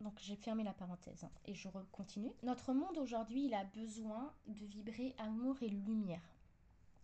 donc 0.00 0.14
j'ai 0.18 0.34
fermé 0.34 0.64
la 0.64 0.72
parenthèse 0.72 1.22
hein, 1.22 1.30
et 1.44 1.54
je 1.54 1.68
continue. 1.92 2.32
Notre 2.42 2.72
monde 2.72 2.98
aujourd'hui, 2.98 3.44
il 3.44 3.54
a 3.54 3.64
besoin 3.64 4.32
de 4.46 4.66
vibrer 4.66 5.14
amour 5.18 5.56
et 5.62 5.68
lumière. 5.68 6.34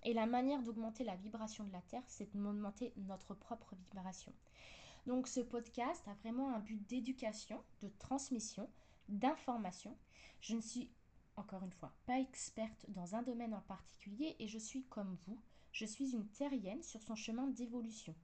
Et 0.02 0.14
la 0.14 0.26
manière 0.26 0.62
d'augmenter 0.62 1.04
la 1.04 1.14
vibration 1.14 1.64
de 1.64 1.72
la 1.72 1.80
Terre, 1.82 2.02
c'est 2.08 2.34
d'augmenter 2.34 2.92
notre 2.96 3.34
propre 3.34 3.76
vibration. 3.76 4.32
Donc 5.06 5.28
ce 5.28 5.40
podcast 5.40 6.02
a 6.08 6.14
vraiment 6.14 6.52
un 6.52 6.58
but 6.58 6.84
d'éducation, 6.88 7.62
de 7.82 7.90
transmission, 7.98 8.68
d'information. 9.08 9.96
Je 10.40 10.56
ne 10.56 10.60
suis, 10.60 10.90
encore 11.36 11.62
une 11.62 11.72
fois, 11.72 11.92
pas 12.06 12.18
experte 12.18 12.84
dans 12.88 13.14
un 13.14 13.22
domaine 13.22 13.54
en 13.54 13.60
particulier 13.60 14.34
et 14.40 14.48
je 14.48 14.58
suis 14.58 14.84
comme 14.84 15.16
vous, 15.26 15.38
je 15.72 15.86
suis 15.86 16.12
une 16.12 16.26
terrienne 16.26 16.82
sur 16.82 17.00
son 17.02 17.14
chemin 17.14 17.46
d'évolution. 17.46 18.14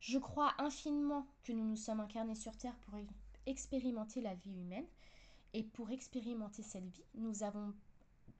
Je 0.00 0.18
crois 0.18 0.54
infiniment 0.58 1.26
que 1.42 1.52
nous 1.52 1.64
nous 1.64 1.76
sommes 1.76 2.00
incarnés 2.00 2.34
sur 2.34 2.56
Terre 2.56 2.76
pour 2.78 2.94
expérimenter 3.46 4.20
la 4.20 4.34
vie 4.34 4.60
humaine. 4.60 4.86
Et 5.54 5.64
pour 5.64 5.90
expérimenter 5.90 6.62
cette 6.62 6.84
vie, 6.84 7.04
nous 7.14 7.42
avons 7.42 7.74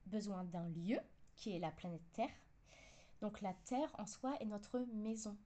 besoin 0.06 0.44
d'un 0.44 0.68
lieu, 0.68 0.98
qui 1.36 1.50
est 1.50 1.58
la 1.58 1.70
planète 1.70 2.02
Terre. 2.12 2.34
Donc 3.20 3.40
la 3.40 3.54
Terre 3.64 3.90
en 3.98 4.06
soi 4.06 4.36
est 4.40 4.46
notre 4.46 4.78
maison. 4.92 5.36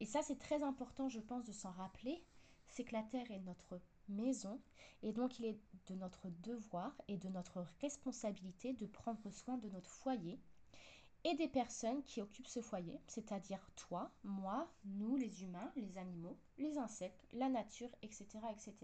Et 0.00 0.06
ça, 0.06 0.22
c'est 0.22 0.38
très 0.38 0.62
important, 0.62 1.08
je 1.08 1.20
pense, 1.20 1.44
de 1.44 1.52
s'en 1.52 1.70
rappeler. 1.72 2.24
C'est 2.68 2.84
que 2.84 2.94
la 2.94 3.02
Terre 3.02 3.30
est 3.30 3.40
notre 3.40 3.80
maison. 4.08 4.60
Et 5.02 5.12
donc, 5.12 5.38
il 5.38 5.44
est 5.44 5.58
de 5.88 5.94
notre 5.94 6.28
devoir 6.42 6.92
et 7.06 7.18
de 7.18 7.28
notre 7.28 7.64
responsabilité 7.80 8.72
de 8.72 8.86
prendre 8.86 9.30
soin 9.30 9.58
de 9.58 9.68
notre 9.68 9.90
foyer 9.90 10.40
et 11.24 11.34
des 11.34 11.48
personnes 11.48 12.02
qui 12.02 12.20
occupent 12.20 12.48
ce 12.48 12.60
foyer, 12.60 13.00
c'est-à-dire 13.06 13.60
toi, 13.76 14.10
moi, 14.24 14.68
nous, 14.84 15.16
les 15.16 15.44
humains, 15.44 15.70
les 15.76 15.96
animaux, 15.98 16.36
les 16.58 16.78
insectes, 16.78 17.26
la 17.32 17.48
nature, 17.48 17.90
etc. 18.02 18.26
etc. 18.50 18.74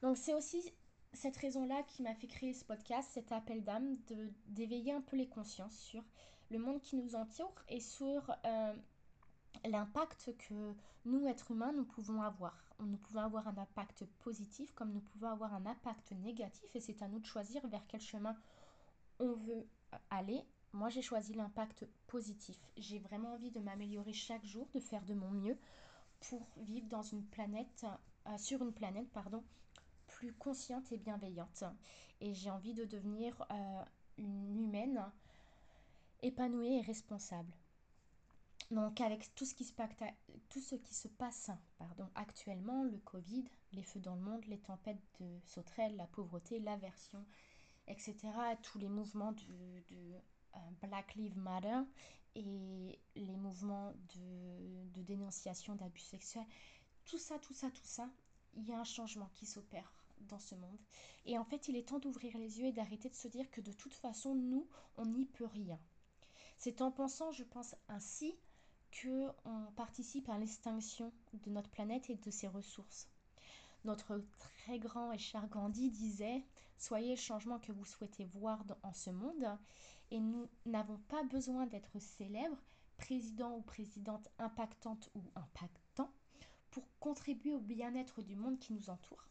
Donc 0.00 0.16
c'est 0.16 0.32
aussi 0.32 0.72
cette 1.12 1.36
raison-là 1.36 1.82
qui 1.82 2.02
m'a 2.02 2.14
fait 2.14 2.28
créer 2.28 2.54
ce 2.54 2.64
podcast, 2.64 3.10
cet 3.12 3.32
appel 3.32 3.62
d'âme, 3.62 3.96
d'éveiller 4.46 4.92
un 4.92 5.02
peu 5.02 5.16
les 5.16 5.28
consciences 5.28 5.76
sur 5.76 6.02
le 6.50 6.58
monde 6.58 6.80
qui 6.80 6.96
nous 6.96 7.14
entoure 7.14 7.54
et 7.68 7.80
sur 7.80 8.34
euh, 8.46 8.74
l'impact 9.64 10.34
que 10.38 10.74
nous, 11.04 11.26
êtres 11.26 11.50
humains, 11.50 11.72
nous 11.72 11.84
pouvons 11.84 12.22
avoir. 12.22 12.74
Nous 12.80 12.96
pouvons 12.96 13.20
avoir 13.20 13.46
un 13.48 13.58
impact 13.58 14.06
positif 14.20 14.72
comme 14.72 14.92
nous 14.92 15.00
pouvons 15.00 15.28
avoir 15.28 15.52
un 15.54 15.66
impact 15.66 16.12
négatif 16.12 16.74
et 16.74 16.80
c'est 16.80 17.02
à 17.02 17.08
nous 17.08 17.18
de 17.18 17.26
choisir 17.26 17.66
vers 17.68 17.86
quel 17.86 18.00
chemin 18.00 18.34
on 19.20 19.34
veut 19.34 19.66
aller. 20.10 20.42
Moi, 20.72 20.88
j'ai 20.88 21.02
choisi 21.02 21.34
l'impact 21.34 21.86
positif. 22.06 22.56
J'ai 22.76 22.98
vraiment 22.98 23.34
envie 23.34 23.50
de 23.50 23.60
m'améliorer 23.60 24.12
chaque 24.12 24.44
jour, 24.44 24.68
de 24.74 24.80
faire 24.80 25.04
de 25.04 25.14
mon 25.14 25.30
mieux 25.30 25.58
pour 26.20 26.46
vivre 26.56 26.88
dans 26.88 27.02
une 27.02 27.24
planète, 27.24 27.86
euh, 28.26 28.36
sur 28.38 28.62
une 28.62 28.72
planète, 28.72 29.08
plus 30.06 30.32
consciente 30.32 30.90
et 30.92 30.98
bienveillante. 30.98 31.64
Et 32.20 32.34
j'ai 32.34 32.50
envie 32.50 32.74
de 32.74 32.84
devenir 32.84 33.44
euh, 33.50 33.84
une 34.18 34.58
humaine 34.58 35.02
épanouie 36.22 36.78
et 36.78 36.82
responsable. 36.82 37.52
Donc 38.70 39.00
avec 39.00 39.34
tout 39.34 39.44
ce 39.44 39.54
qui 39.54 39.64
se, 39.64 41.08
passe 41.08 41.50
actuellement, 42.14 42.84
le 42.84 42.98
Covid, 42.98 43.44
les 43.72 43.82
feux 43.82 43.98
dans 43.98 44.14
le 44.14 44.20
monde, 44.20 44.44
les 44.46 44.58
tempêtes 44.58 45.02
de 45.20 45.26
sauterelles, 45.44 45.96
la 45.96 46.06
pauvreté, 46.06 46.60
l'aversion, 46.60 47.24
etc., 47.90 48.16
tous 48.62 48.78
les 48.78 48.88
mouvements 48.88 49.32
de, 49.32 49.92
euh, 50.54 50.58
Black 50.82 51.14
Lives 51.14 51.38
Matter 51.38 51.80
et 52.34 52.98
les 53.16 53.36
mouvements 53.36 53.92
de, 54.14 54.88
de 54.94 55.02
dénonciation 55.02 55.74
d'abus 55.74 56.00
sexuels, 56.00 56.46
tout 57.04 57.18
ça, 57.18 57.38
tout 57.38 57.54
ça, 57.54 57.70
tout 57.70 57.84
ça, 57.84 58.08
il 58.54 58.68
y 58.68 58.72
a 58.72 58.78
un 58.78 58.84
changement 58.84 59.30
qui 59.34 59.46
s'opère 59.46 59.92
dans 60.28 60.38
ce 60.38 60.54
monde. 60.54 60.78
Et 61.24 61.38
en 61.38 61.44
fait, 61.44 61.68
il 61.68 61.76
est 61.76 61.88
temps 61.88 61.98
d'ouvrir 61.98 62.36
les 62.38 62.60
yeux 62.60 62.66
et 62.66 62.72
d'arrêter 62.72 63.08
de 63.08 63.14
se 63.14 63.28
dire 63.28 63.50
que 63.50 63.60
de 63.60 63.72
toute 63.72 63.94
façon, 63.94 64.34
nous, 64.34 64.66
on 64.96 65.06
n'y 65.06 65.24
peut 65.24 65.46
rien. 65.46 65.78
C'est 66.58 66.82
en 66.82 66.90
pensant, 66.90 67.32
je 67.32 67.44
pense, 67.44 67.74
ainsi 67.88 68.36
que 68.90 69.28
on 69.44 69.72
participe 69.76 70.28
à 70.28 70.38
l'extinction 70.38 71.12
de 71.32 71.50
notre 71.50 71.70
planète 71.70 72.10
et 72.10 72.16
de 72.16 72.30
ses 72.30 72.48
ressources. 72.48 73.08
Notre 73.84 74.22
très 74.38 74.78
grand 74.78 75.12
et 75.12 75.18
cher 75.18 75.48
Gandhi 75.48 75.90
disait 75.90 76.44
Soyez 76.76 77.10
le 77.10 77.20
changement 77.20 77.58
que 77.58 77.72
vous 77.72 77.84
souhaitez 77.84 78.24
voir 78.24 78.64
en 78.82 78.92
ce 78.94 79.10
monde. 79.10 79.46
Et 80.10 80.18
nous 80.18 80.48
n'avons 80.66 80.98
pas 81.08 81.22
besoin 81.24 81.66
d'être 81.66 81.98
célèbres, 81.98 82.62
président 82.96 83.56
ou 83.56 83.62
présidente 83.62 84.28
impactante 84.38 85.10
ou 85.14 85.22
impactant, 85.34 86.10
pour 86.70 86.84
contribuer 86.98 87.52
au 87.52 87.60
bien-être 87.60 88.22
du 88.22 88.34
monde 88.34 88.58
qui 88.58 88.72
nous 88.72 88.90
entoure. 88.90 89.28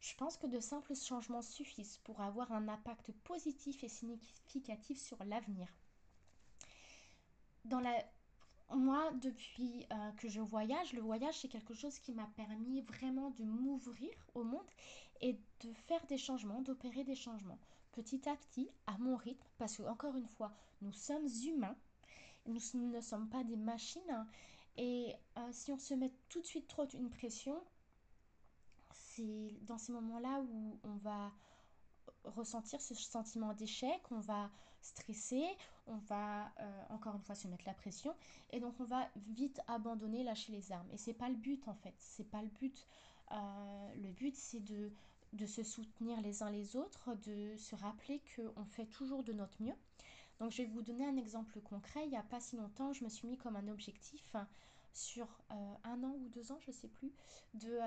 Je 0.00 0.14
pense 0.16 0.36
que 0.36 0.46
de 0.46 0.60
simples 0.60 0.94
changements 0.94 1.42
suffisent 1.42 1.98
pour 1.98 2.20
avoir 2.22 2.52
un 2.52 2.68
impact 2.68 3.12
positif 3.24 3.84
et 3.84 3.88
significatif 3.88 4.98
sur 4.98 5.22
l'avenir. 5.24 5.68
Dans 7.64 7.80
la... 7.80 7.94
Moi, 8.72 9.10
depuis 9.20 9.84
euh, 9.92 10.12
que 10.12 10.28
je 10.28 10.40
voyage, 10.40 10.92
le 10.92 11.00
voyage, 11.00 11.38
c'est 11.40 11.48
quelque 11.48 11.74
chose 11.74 11.98
qui 11.98 12.12
m'a 12.12 12.28
permis 12.36 12.82
vraiment 12.82 13.30
de 13.30 13.44
m'ouvrir 13.44 14.12
au 14.34 14.44
monde 14.44 14.66
et 15.20 15.32
de 15.32 15.72
faire 15.72 16.04
des 16.06 16.18
changements, 16.18 16.62
d'opérer 16.62 17.04
des 17.04 17.16
changements 17.16 17.58
petit 17.92 18.28
à 18.28 18.36
petit, 18.36 18.70
à 18.86 18.96
mon 18.98 19.16
rythme, 19.16 19.46
parce 19.58 19.76
que 19.76 19.82
encore 19.82 20.16
une 20.16 20.28
fois, 20.28 20.52
nous 20.80 20.92
sommes 20.92 21.26
humains, 21.46 21.76
nous 22.46 22.60
ne 22.74 23.00
sommes 23.00 23.28
pas 23.28 23.44
des 23.44 23.56
machines, 23.56 24.10
hein. 24.10 24.26
et 24.76 25.12
euh, 25.38 25.48
si 25.52 25.72
on 25.72 25.78
se 25.78 25.94
met 25.94 26.12
tout 26.28 26.40
de 26.40 26.46
suite 26.46 26.68
trop 26.68 26.86
une 26.88 27.10
pression, 27.10 27.60
c'est 28.92 29.56
dans 29.62 29.78
ces 29.78 29.92
moments-là 29.92 30.40
où 30.40 30.78
on 30.84 30.96
va 30.96 31.32
ressentir 32.24 32.80
ce 32.80 32.94
sentiment 32.94 33.54
d'échec, 33.54 34.00
on 34.10 34.20
va 34.20 34.50
stresser, 34.80 35.44
on 35.86 35.96
va 35.96 36.46
euh, 36.60 36.82
encore 36.90 37.14
une 37.14 37.22
fois 37.22 37.34
se 37.34 37.48
mettre 37.48 37.64
la 37.66 37.74
pression 37.74 38.14
et 38.50 38.60
donc 38.60 38.74
on 38.80 38.84
va 38.84 39.08
vite 39.16 39.60
abandonner, 39.66 40.24
lâcher 40.24 40.52
les 40.52 40.72
armes. 40.72 40.88
Et 40.92 40.96
c'est 40.96 41.14
pas 41.14 41.28
le 41.28 41.36
but 41.36 41.66
en 41.68 41.74
fait, 41.74 41.94
c'est 41.98 42.28
pas 42.28 42.42
le 42.42 42.48
but. 42.48 42.86
Euh, 43.32 43.94
le 43.96 44.10
but 44.10 44.34
c'est 44.34 44.60
de, 44.60 44.90
de 45.32 45.46
se 45.46 45.62
soutenir 45.62 46.20
les 46.20 46.42
uns 46.42 46.50
les 46.50 46.76
autres, 46.76 47.14
de 47.26 47.56
se 47.56 47.76
rappeler 47.76 48.22
qu'on 48.34 48.64
fait 48.64 48.86
toujours 48.86 49.22
de 49.22 49.32
notre 49.32 49.62
mieux. 49.62 49.76
Donc 50.38 50.52
je 50.52 50.58
vais 50.58 50.68
vous 50.68 50.82
donner 50.82 51.06
un 51.06 51.16
exemple 51.16 51.60
concret. 51.60 52.00
Il 52.04 52.10
n'y 52.10 52.16
a 52.16 52.22
pas 52.22 52.40
si 52.40 52.56
longtemps, 52.56 52.92
je 52.92 53.04
me 53.04 53.10
suis 53.10 53.28
mis 53.28 53.36
comme 53.36 53.56
un 53.56 53.68
objectif 53.68 54.34
sur 54.92 55.26
euh, 55.52 55.74
un 55.84 56.02
an 56.02 56.14
ou 56.18 56.28
deux 56.30 56.50
ans, 56.50 56.58
je 56.62 56.70
ne 56.70 56.76
sais 56.76 56.88
plus, 56.88 57.12
de 57.54 57.78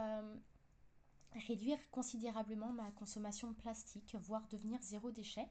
réduire 1.48 1.80
considérablement 1.92 2.72
ma 2.72 2.92
consommation 2.92 3.50
de 3.50 3.56
plastique, 3.56 4.16
voire 4.16 4.48
devenir 4.50 4.80
zéro 4.82 5.12
déchet. 5.12 5.48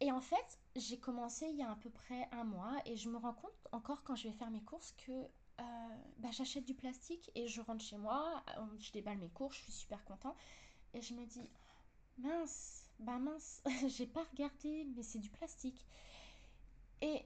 Et 0.00 0.12
en 0.12 0.20
fait, 0.20 0.58
j'ai 0.76 0.98
commencé 0.98 1.46
il 1.46 1.56
y 1.56 1.62
a 1.62 1.70
à 1.70 1.76
peu 1.76 1.90
près 1.90 2.28
un 2.32 2.44
mois 2.44 2.76
et 2.86 2.96
je 2.96 3.08
me 3.08 3.16
rends 3.16 3.32
compte 3.32 3.68
encore 3.72 4.02
quand 4.04 4.14
je 4.14 4.28
vais 4.28 4.34
faire 4.34 4.50
mes 4.50 4.62
courses 4.62 4.92
que 4.92 5.12
euh, 5.12 5.62
bah, 6.18 6.30
j'achète 6.30 6.64
du 6.64 6.74
plastique 6.74 7.30
et 7.34 7.48
je 7.48 7.60
rentre 7.60 7.84
chez 7.84 7.96
moi, 7.96 8.44
je 8.78 8.92
déballe 8.92 9.18
mes 9.18 9.30
courses, 9.30 9.56
je 9.56 9.62
suis 9.62 9.72
super 9.72 10.04
content 10.04 10.36
et 10.94 11.02
je 11.02 11.14
me 11.14 11.26
dis 11.26 11.50
mince, 12.18 12.84
bah 13.00 13.18
mince, 13.18 13.62
j'ai 13.88 14.06
pas 14.06 14.22
regardé 14.30 14.86
mais 14.96 15.02
c'est 15.02 15.18
du 15.18 15.30
plastique. 15.30 15.84
Et 17.00 17.24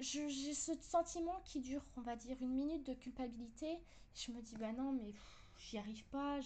j'ai 0.00 0.54
ce 0.54 0.72
sentiment 0.80 1.40
qui 1.44 1.60
dure, 1.60 1.84
on 1.96 2.00
va 2.00 2.16
dire, 2.16 2.36
une 2.40 2.54
minute 2.54 2.84
de 2.86 2.94
culpabilité. 2.94 3.80
Je 4.14 4.30
me 4.30 4.40
dis 4.40 4.56
bah 4.56 4.72
non 4.72 4.92
mais 4.92 5.14
j'y 5.58 5.78
arrive 5.78 6.04
pas, 6.06 6.40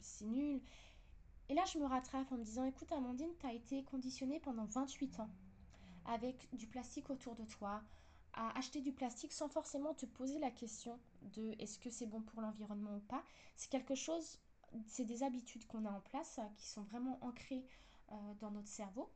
c'est 0.00 0.24
nul. 0.24 0.60
Et 1.48 1.54
là, 1.54 1.62
je 1.72 1.78
me 1.78 1.86
rattrape 1.86 2.30
en 2.32 2.36
me 2.36 2.44
disant, 2.44 2.64
écoute 2.64 2.90
Amandine, 2.92 3.30
tu 3.38 3.46
as 3.46 3.52
été 3.52 3.84
conditionnée 3.84 4.40
pendant 4.40 4.64
28 4.64 5.20
ans 5.20 5.30
avec 6.06 6.48
du 6.52 6.66
plastique 6.66 7.10
autour 7.10 7.34
de 7.34 7.44
toi, 7.44 7.82
à 8.32 8.56
acheter 8.58 8.80
du 8.80 8.92
plastique 8.92 9.32
sans 9.32 9.48
forcément 9.48 9.94
te 9.94 10.06
poser 10.06 10.38
la 10.38 10.50
question 10.50 10.98
de 11.34 11.54
est-ce 11.58 11.78
que 11.78 11.90
c'est 11.90 12.06
bon 12.06 12.20
pour 12.20 12.40
l'environnement 12.40 12.96
ou 12.96 13.00
pas. 13.00 13.24
C'est 13.56 13.70
quelque 13.70 13.94
chose, 13.94 14.38
c'est 14.86 15.04
des 15.04 15.22
habitudes 15.22 15.66
qu'on 15.66 15.84
a 15.84 15.90
en 15.90 16.00
place 16.00 16.38
qui 16.56 16.66
sont 16.66 16.82
vraiment 16.82 17.18
ancrées 17.22 17.64
euh, 18.12 18.34
dans 18.40 18.50
notre 18.50 18.68
cerveau. 18.68 19.10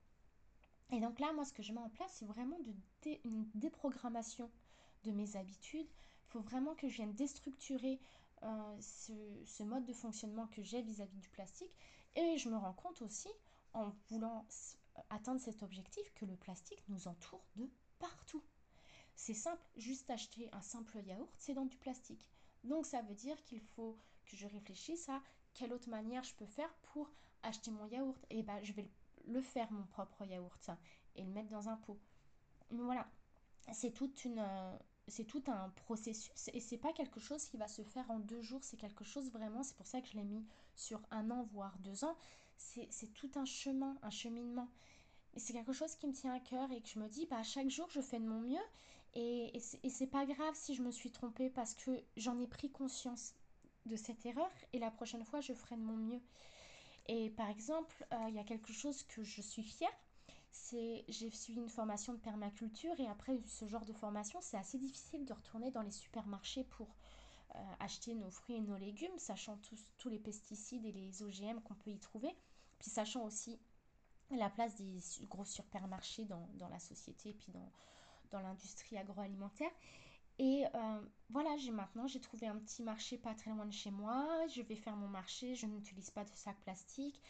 Et 0.90 1.00
donc 1.00 1.20
là, 1.20 1.32
moi, 1.32 1.44
ce 1.44 1.52
que 1.52 1.62
je 1.62 1.72
mets 1.72 1.80
en 1.80 1.90
place, 1.90 2.10
c'est 2.12 2.26
vraiment 2.26 2.58
une 3.24 3.46
déprogrammation 3.54 4.50
de 5.04 5.12
mes 5.12 5.36
habitudes. 5.36 5.86
Il 5.86 6.30
faut 6.30 6.40
vraiment 6.40 6.74
que 6.74 6.88
je 6.88 6.96
vienne 6.96 7.14
déstructurer 7.14 8.00
euh, 8.42 8.76
ce, 8.80 9.62
mode 9.62 9.84
de 9.84 9.92
fonctionnement 9.92 10.46
que 10.46 10.62
j'ai 10.62 10.80
vis-à-vis 10.82 11.18
du 11.18 11.28
plastique 11.28 11.70
et 12.16 12.38
je 12.38 12.48
me 12.48 12.56
rends 12.56 12.72
compte 12.72 13.02
aussi, 13.02 13.28
en 13.72 13.90
voulant 14.08 14.46
atteindre 15.10 15.40
cet 15.40 15.62
objectif, 15.62 16.12
que 16.14 16.24
le 16.24 16.36
plastique 16.36 16.82
nous 16.88 17.08
entoure 17.08 17.44
de 17.56 17.68
partout. 17.98 18.42
C'est 19.14 19.34
simple, 19.34 19.62
juste 19.76 20.10
acheter 20.10 20.48
un 20.52 20.62
simple 20.62 20.98
yaourt, 21.04 21.32
c'est 21.36 21.54
dans 21.54 21.66
du 21.66 21.76
plastique. 21.76 22.26
Donc 22.64 22.86
ça 22.86 23.02
veut 23.02 23.14
dire 23.14 23.42
qu'il 23.44 23.60
faut 23.60 23.98
que 24.26 24.36
je 24.36 24.46
réfléchisse 24.46 25.08
à 25.08 25.22
quelle 25.54 25.72
autre 25.72 25.88
manière 25.88 26.24
je 26.24 26.34
peux 26.34 26.46
faire 26.46 26.72
pour 26.92 27.10
acheter 27.42 27.70
mon 27.70 27.86
yaourt. 27.86 28.24
Et 28.30 28.42
bah 28.42 28.62
je 28.62 28.72
vais 28.72 28.88
le 29.26 29.42
faire 29.42 29.70
mon 29.72 29.84
propre 29.84 30.24
yaourt 30.24 30.70
et 31.16 31.22
le 31.22 31.30
mettre 31.30 31.50
dans 31.50 31.68
un 31.68 31.76
pot. 31.76 31.98
Mais 32.70 32.82
voilà, 32.82 33.06
c'est 33.72 33.92
toute 33.92 34.24
une 34.24 34.44
c'est 35.10 35.24
tout 35.24 35.42
un 35.48 35.70
processus 35.70 36.48
et 36.52 36.60
c'est 36.60 36.78
pas 36.78 36.92
quelque 36.92 37.20
chose 37.20 37.44
qui 37.44 37.56
va 37.56 37.68
se 37.68 37.82
faire 37.82 38.10
en 38.10 38.18
deux 38.18 38.42
jours, 38.42 38.62
c'est 38.62 38.76
quelque 38.76 39.04
chose 39.04 39.30
vraiment, 39.30 39.62
c'est 39.62 39.76
pour 39.76 39.86
ça 39.86 40.00
que 40.00 40.08
je 40.08 40.16
l'ai 40.16 40.24
mis 40.24 40.44
sur 40.74 41.00
un 41.10 41.30
an, 41.30 41.42
voire 41.52 41.76
deux 41.78 42.04
ans. 42.04 42.16
C'est 42.56 43.12
tout 43.14 43.30
un 43.36 43.46
chemin, 43.46 43.96
un 44.02 44.10
cheminement. 44.10 44.68
Et 45.34 45.40
c'est 45.40 45.54
quelque 45.54 45.72
chose 45.72 45.94
qui 45.94 46.06
me 46.06 46.12
tient 46.12 46.34
à 46.34 46.40
cœur 46.40 46.70
et 46.72 46.82
que 46.82 46.88
je 46.88 46.98
me 46.98 47.08
dis, 47.08 47.26
bah, 47.26 47.42
chaque 47.42 47.70
jour, 47.70 47.88
je 47.90 48.00
fais 48.00 48.18
de 48.18 48.26
mon 48.26 48.40
mieux. 48.40 48.58
Et, 49.14 49.56
et 49.82 49.90
c'est 49.90 50.06
pas 50.06 50.26
grave 50.26 50.54
si 50.54 50.74
je 50.74 50.82
me 50.82 50.90
suis 50.90 51.10
trompée 51.10 51.48
parce 51.48 51.74
que 51.74 51.90
j'en 52.16 52.38
ai 52.38 52.46
pris 52.46 52.70
conscience 52.70 53.34
de 53.86 53.96
cette 53.96 54.24
erreur 54.26 54.50
et 54.72 54.78
la 54.78 54.90
prochaine 54.90 55.24
fois, 55.24 55.40
je 55.40 55.52
ferai 55.52 55.76
de 55.76 55.82
mon 55.82 55.96
mieux. 55.96 56.20
Et 57.06 57.30
par 57.30 57.48
exemple, 57.48 58.06
euh, 58.12 58.26
il 58.28 58.34
y 58.34 58.38
a 58.38 58.44
quelque 58.44 58.72
chose 58.72 59.02
que 59.04 59.22
je 59.22 59.40
suis 59.40 59.62
fière, 59.62 59.90
c'est 60.50 61.04
j'ai 61.08 61.30
suivi 61.30 61.60
une 61.60 61.68
formation 61.68 62.12
de 62.12 62.18
permaculture 62.18 62.98
et 62.98 63.06
après 63.06 63.38
ce 63.46 63.66
genre 63.66 63.84
de 63.84 63.92
formation, 63.92 64.38
c'est 64.42 64.56
assez 64.56 64.78
difficile 64.78 65.24
de 65.24 65.32
retourner 65.32 65.70
dans 65.70 65.82
les 65.82 65.90
supermarchés 65.90 66.64
pour 66.64 66.88
euh, 67.54 67.58
acheter 67.80 68.14
nos 68.14 68.30
fruits 68.30 68.56
et 68.56 68.60
nos 68.60 68.76
légumes, 68.76 69.18
sachant 69.18 69.56
tous, 69.58 69.84
tous 69.98 70.08
les 70.08 70.18
pesticides 70.18 70.84
et 70.84 70.92
les 70.92 71.22
OGM 71.22 71.60
qu'on 71.62 71.74
peut 71.74 71.90
y 71.90 71.98
trouver, 71.98 72.36
puis 72.78 72.90
sachant 72.90 73.24
aussi 73.24 73.58
la 74.30 74.50
place 74.50 74.76
des 74.76 75.00
gros 75.26 75.44
supermarchés 75.44 76.24
dans, 76.24 76.48
dans 76.54 76.68
la 76.68 76.78
société 76.78 77.30
et 77.30 77.34
puis 77.34 77.52
dans, 77.52 77.72
dans 78.30 78.40
l'industrie 78.40 78.96
agroalimentaire. 78.96 79.72
Et 80.38 80.64
euh, 80.74 81.00
voilà, 81.28 81.56
j'ai 81.58 81.70
maintenant 81.70 82.06
j'ai 82.06 82.20
trouvé 82.20 82.46
un 82.46 82.56
petit 82.56 82.82
marché 82.82 83.18
pas 83.18 83.34
très 83.34 83.50
loin 83.50 83.66
de 83.66 83.72
chez 83.72 83.90
moi. 83.90 84.46
Je 84.54 84.62
vais 84.62 84.76
faire 84.76 84.96
mon 84.96 85.08
marché, 85.08 85.54
je 85.54 85.66
n'utilise 85.66 86.10
pas 86.10 86.24
de 86.24 86.30
sac 86.34 86.58
plastique. 86.60 87.20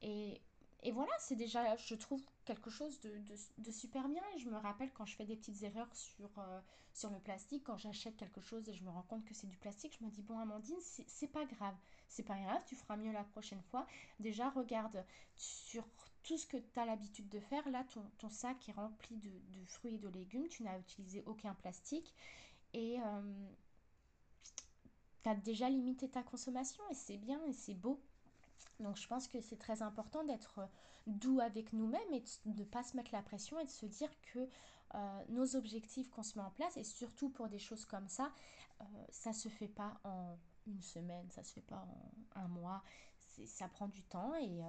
Et 0.00 0.40
et 0.82 0.92
voilà, 0.92 1.10
c'est 1.18 1.36
déjà, 1.36 1.76
je 1.76 1.94
trouve, 1.94 2.22
quelque 2.48 2.70
chose 2.70 2.98
de, 3.02 3.70
super 3.70 4.08
bien. 4.08 4.22
Et 4.34 4.38
je 4.38 4.48
me 4.48 4.56
rappelle 4.56 4.90
quand 4.92 5.04
je 5.04 5.14
fais 5.14 5.26
des 5.26 5.36
petites 5.36 5.62
erreurs 5.62 5.94
sur, 5.94 6.30
euh, 6.38 6.60
sur 6.94 7.10
le 7.10 7.18
plastique, 7.20 7.62
quand 7.64 7.76
j'achète 7.76 8.16
quelque 8.16 8.40
chose 8.40 8.66
et 8.70 8.72
je 8.72 8.82
me 8.82 8.88
rends 8.88 9.02
compte 9.02 9.24
que 9.26 9.34
c'est 9.34 9.46
du 9.46 9.58
plastique, 9.58 9.94
je 10.00 10.04
me 10.04 10.10
dis, 10.10 10.22
bon, 10.22 10.38
Amandine, 10.38 10.80
c'est 10.80 11.30
pas 11.30 11.44
grave. 11.44 11.76
C'est 12.08 12.22
pas 12.22 12.38
grave, 12.38 12.62
tu 12.64 12.74
feras 12.74 12.96
mieux 12.96 13.12
la 13.12 13.24
prochaine 13.24 13.60
fois. 13.70 13.86
Déjà, 14.18 14.48
regarde 14.48 15.04
sur 15.36 15.86
tout 16.22 16.38
ce 16.38 16.46
que 16.46 16.56
tu 16.56 16.80
as 16.80 16.86
l'habitude 16.86 17.28
de 17.28 17.38
faire. 17.38 17.68
Là, 17.68 17.84
ton, 18.18 18.30
sac 18.30 18.66
est 18.66 18.72
rempli 18.72 19.18
de, 19.18 19.28
de, 19.28 19.64
fruits 19.66 19.96
et 19.96 19.98
de 19.98 20.08
légumes. 20.08 20.48
Tu 20.48 20.62
n'as 20.62 20.78
utilisé 20.78 21.22
aucun 21.26 21.52
plastique. 21.52 22.14
Et 22.72 22.98
euh, 22.98 23.48
tu 25.22 25.28
as 25.28 25.34
déjà 25.34 25.68
limité 25.68 26.08
ta 26.08 26.22
consommation. 26.22 26.82
Et 26.90 26.94
c'est 26.94 27.18
bien 27.18 27.44
et 27.44 27.52
c'est 27.52 27.74
beau. 27.74 28.00
Donc 28.80 28.96
je 28.96 29.06
pense 29.06 29.26
que 29.28 29.40
c'est 29.40 29.58
très 29.58 29.82
important 29.82 30.24
d'être 30.24 30.60
euh, 30.60 30.66
doux 31.06 31.40
avec 31.40 31.72
nous-mêmes 31.72 32.12
et 32.12 32.22
de 32.46 32.60
ne 32.60 32.64
pas 32.64 32.82
se 32.82 32.96
mettre 32.96 33.10
la 33.12 33.22
pression 33.22 33.58
et 33.58 33.64
de 33.64 33.70
se 33.70 33.86
dire 33.86 34.10
que 34.32 34.48
euh, 34.94 35.24
nos 35.28 35.56
objectifs 35.56 36.08
qu'on 36.10 36.22
se 36.22 36.38
met 36.38 36.44
en 36.44 36.50
place, 36.50 36.76
et 36.76 36.84
surtout 36.84 37.28
pour 37.28 37.48
des 37.48 37.58
choses 37.58 37.84
comme 37.84 38.08
ça, 38.08 38.32
euh, 38.80 38.84
ça 39.10 39.30
ne 39.30 39.34
se 39.34 39.48
fait 39.48 39.68
pas 39.68 40.00
en 40.04 40.38
une 40.66 40.80
semaine, 40.80 41.30
ça 41.30 41.42
ne 41.42 41.46
se 41.46 41.54
fait 41.54 41.60
pas 41.62 41.86
en 42.34 42.40
un 42.40 42.48
mois, 42.48 42.82
ça 43.46 43.68
prend 43.68 43.88
du 43.88 44.02
temps 44.02 44.34
et 44.36 44.60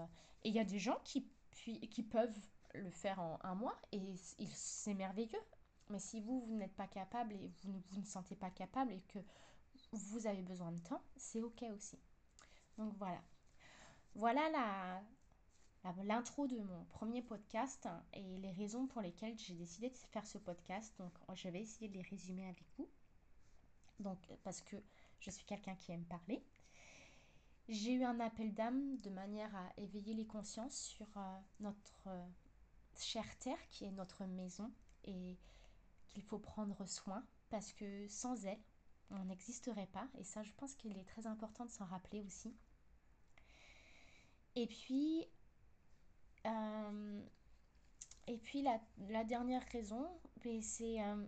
il 0.43 0.53
y 0.53 0.59
a 0.59 0.63
des 0.63 0.79
gens 0.79 0.99
qui, 1.03 1.27
puis, 1.51 1.79
qui 1.89 2.03
peuvent 2.03 2.37
le 2.75 2.89
faire 2.91 3.19
en 3.19 3.39
un 3.41 3.55
mois 3.55 3.75
et 3.91 4.15
c'est 4.53 4.93
merveilleux. 4.93 5.41
Mais 5.89 5.99
si 5.99 6.21
vous, 6.21 6.41
vous 6.41 6.55
n'êtes 6.55 6.75
pas 6.75 6.87
capable 6.87 7.33
et 7.33 7.51
vous 7.63 7.81
vous 7.91 8.01
ne 8.01 8.05
sentez 8.05 8.35
pas 8.35 8.51
capable 8.51 8.91
et 8.93 9.01
que 9.07 9.19
vous 9.91 10.27
avez 10.27 10.43
besoin 10.43 10.71
de 10.71 10.79
temps, 10.79 11.01
c'est 11.15 11.41
ok 11.41 11.63
aussi. 11.75 11.97
Donc 12.77 12.93
voilà, 12.97 13.21
voilà 14.15 14.49
la, 14.49 15.01
l'intro 16.03 16.47
de 16.47 16.57
mon 16.59 16.83
premier 16.85 17.21
podcast 17.21 17.87
et 18.13 18.37
les 18.37 18.51
raisons 18.51 18.87
pour 18.87 19.01
lesquelles 19.01 19.37
j'ai 19.37 19.55
décidé 19.55 19.89
de 19.89 19.97
faire 19.97 20.25
ce 20.25 20.37
podcast. 20.37 20.93
Donc, 20.97 21.13
je 21.35 21.47
vais 21.49 21.61
essayer 21.61 21.87
de 21.87 21.93
les 21.93 22.01
résumer 22.01 22.45
avec 22.45 22.65
vous. 22.77 22.89
Donc, 23.99 24.17
parce 24.43 24.61
que 24.61 24.77
je 25.19 25.29
suis 25.31 25.45
quelqu'un 25.45 25.75
qui 25.75 25.91
aime 25.91 26.05
parler. 26.05 26.43
J'ai 27.67 27.93
eu 27.93 28.03
un 28.03 28.19
appel 28.19 28.53
d'âme 28.53 28.97
de 28.99 29.09
manière 29.11 29.55
à 29.55 29.69
éveiller 29.77 30.15
les 30.15 30.25
consciences 30.25 30.75
sur 30.75 31.05
euh, 31.17 31.37
notre 31.59 32.07
euh, 32.07 32.25
chère 32.97 33.37
terre 33.37 33.59
qui 33.69 33.85
est 33.85 33.91
notre 33.91 34.25
maison 34.25 34.71
et 35.03 35.37
qu'il 36.07 36.23
faut 36.23 36.39
prendre 36.39 36.83
soin 36.87 37.23
parce 37.49 37.71
que 37.73 38.07
sans 38.07 38.43
elle, 38.45 38.59
on 39.11 39.25
n'existerait 39.25 39.87
pas. 39.87 40.07
Et 40.17 40.23
ça, 40.23 40.41
je 40.41 40.51
pense 40.53 40.73
qu'il 40.75 40.97
est 40.97 41.05
très 41.05 41.27
important 41.27 41.65
de 41.65 41.69
s'en 41.69 41.85
rappeler 41.85 42.21
aussi. 42.21 42.55
Et 44.55 44.67
puis, 44.67 45.25
euh, 46.45 47.21
et 48.27 48.37
puis 48.37 48.61
la, 48.61 48.79
la, 49.09 49.23
dernière 49.23 49.63
raison, 49.71 50.07
ben, 50.43 50.61
c'est 50.61 51.01
euh, 51.01 51.25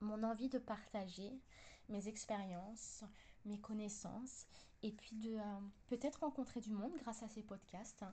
mon 0.00 0.22
envie 0.22 0.48
de 0.48 0.58
partager 0.58 1.32
mes 1.88 2.08
expériences, 2.08 3.04
mes 3.44 3.58
connaissances, 3.58 4.46
et 4.82 4.92
puis 4.92 5.16
de 5.16 5.36
euh, 5.36 5.60
peut-être 5.86 6.20
rencontrer 6.20 6.60
du 6.60 6.72
monde 6.72 6.92
grâce 6.98 7.22
à 7.22 7.28
ces 7.28 7.42
podcasts. 7.42 8.04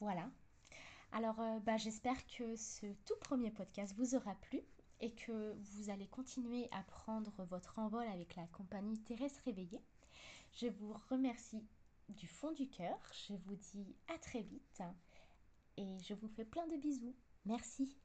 Voilà. 0.00 0.28
Alors, 1.12 1.36
bah, 1.60 1.76
j'espère 1.76 2.26
que 2.26 2.56
ce 2.56 2.86
tout 3.04 3.16
premier 3.20 3.50
podcast 3.50 3.94
vous 3.98 4.14
aura 4.14 4.34
plu 4.36 4.62
et 5.00 5.12
que 5.12 5.52
vous 5.58 5.90
allez 5.90 6.06
continuer 6.06 6.68
à 6.72 6.82
prendre 6.84 7.44
votre 7.44 7.78
envol 7.78 8.06
avec 8.06 8.34
la 8.34 8.46
compagnie 8.46 8.98
Thérèse 9.00 9.36
Réveillée. 9.44 9.82
Je 10.52 10.68
vous 10.68 10.94
remercie 11.10 11.62
du 12.08 12.26
fond 12.26 12.52
du 12.52 12.68
cœur. 12.68 12.98
Je 13.28 13.34
vous 13.34 13.56
dis 13.56 13.96
à 14.14 14.18
très 14.18 14.42
vite 14.42 14.82
et 15.76 15.98
je 16.00 16.14
vous 16.14 16.28
fais 16.28 16.44
plein 16.44 16.66
de 16.66 16.76
bisous. 16.76 17.14
Merci. 17.44 17.96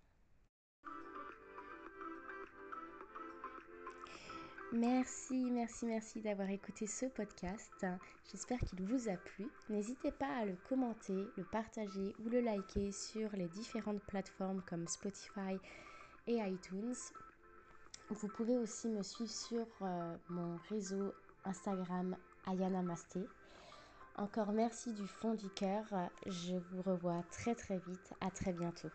Merci, 4.73 5.49
merci, 5.49 5.85
merci 5.85 6.21
d'avoir 6.21 6.49
écouté 6.49 6.87
ce 6.87 7.05
podcast. 7.05 7.85
J'espère 8.29 8.59
qu'il 8.59 8.83
vous 8.83 9.07
a 9.07 9.15
plu. 9.15 9.49
N'hésitez 9.69 10.11
pas 10.11 10.27
à 10.27 10.45
le 10.45 10.57
commenter, 10.67 11.25
le 11.37 11.45
partager 11.45 12.13
ou 12.19 12.29
le 12.29 12.41
liker 12.41 12.91
sur 12.91 13.31
les 13.37 13.47
différentes 13.47 14.03
plateformes 14.03 14.61
comme 14.69 14.87
Spotify 14.87 15.57
et 16.27 16.35
iTunes. 16.35 16.95
Vous 18.09 18.27
pouvez 18.27 18.57
aussi 18.57 18.89
me 18.89 19.03
suivre 19.03 19.31
sur 19.31 19.67
euh, 19.81 20.15
mon 20.29 20.57
réseau 20.69 21.13
Instagram 21.45 22.17
Ayana 22.45 22.81
Masté. 22.81 23.21
Encore 24.17 24.51
merci 24.51 24.93
du 24.93 25.07
fond 25.07 25.33
du 25.33 25.49
cœur. 25.51 25.85
Je 26.25 26.55
vous 26.55 26.81
revois 26.81 27.23
très 27.31 27.55
très 27.55 27.77
vite. 27.79 28.13
À 28.19 28.31
très 28.31 28.51
bientôt. 28.51 28.91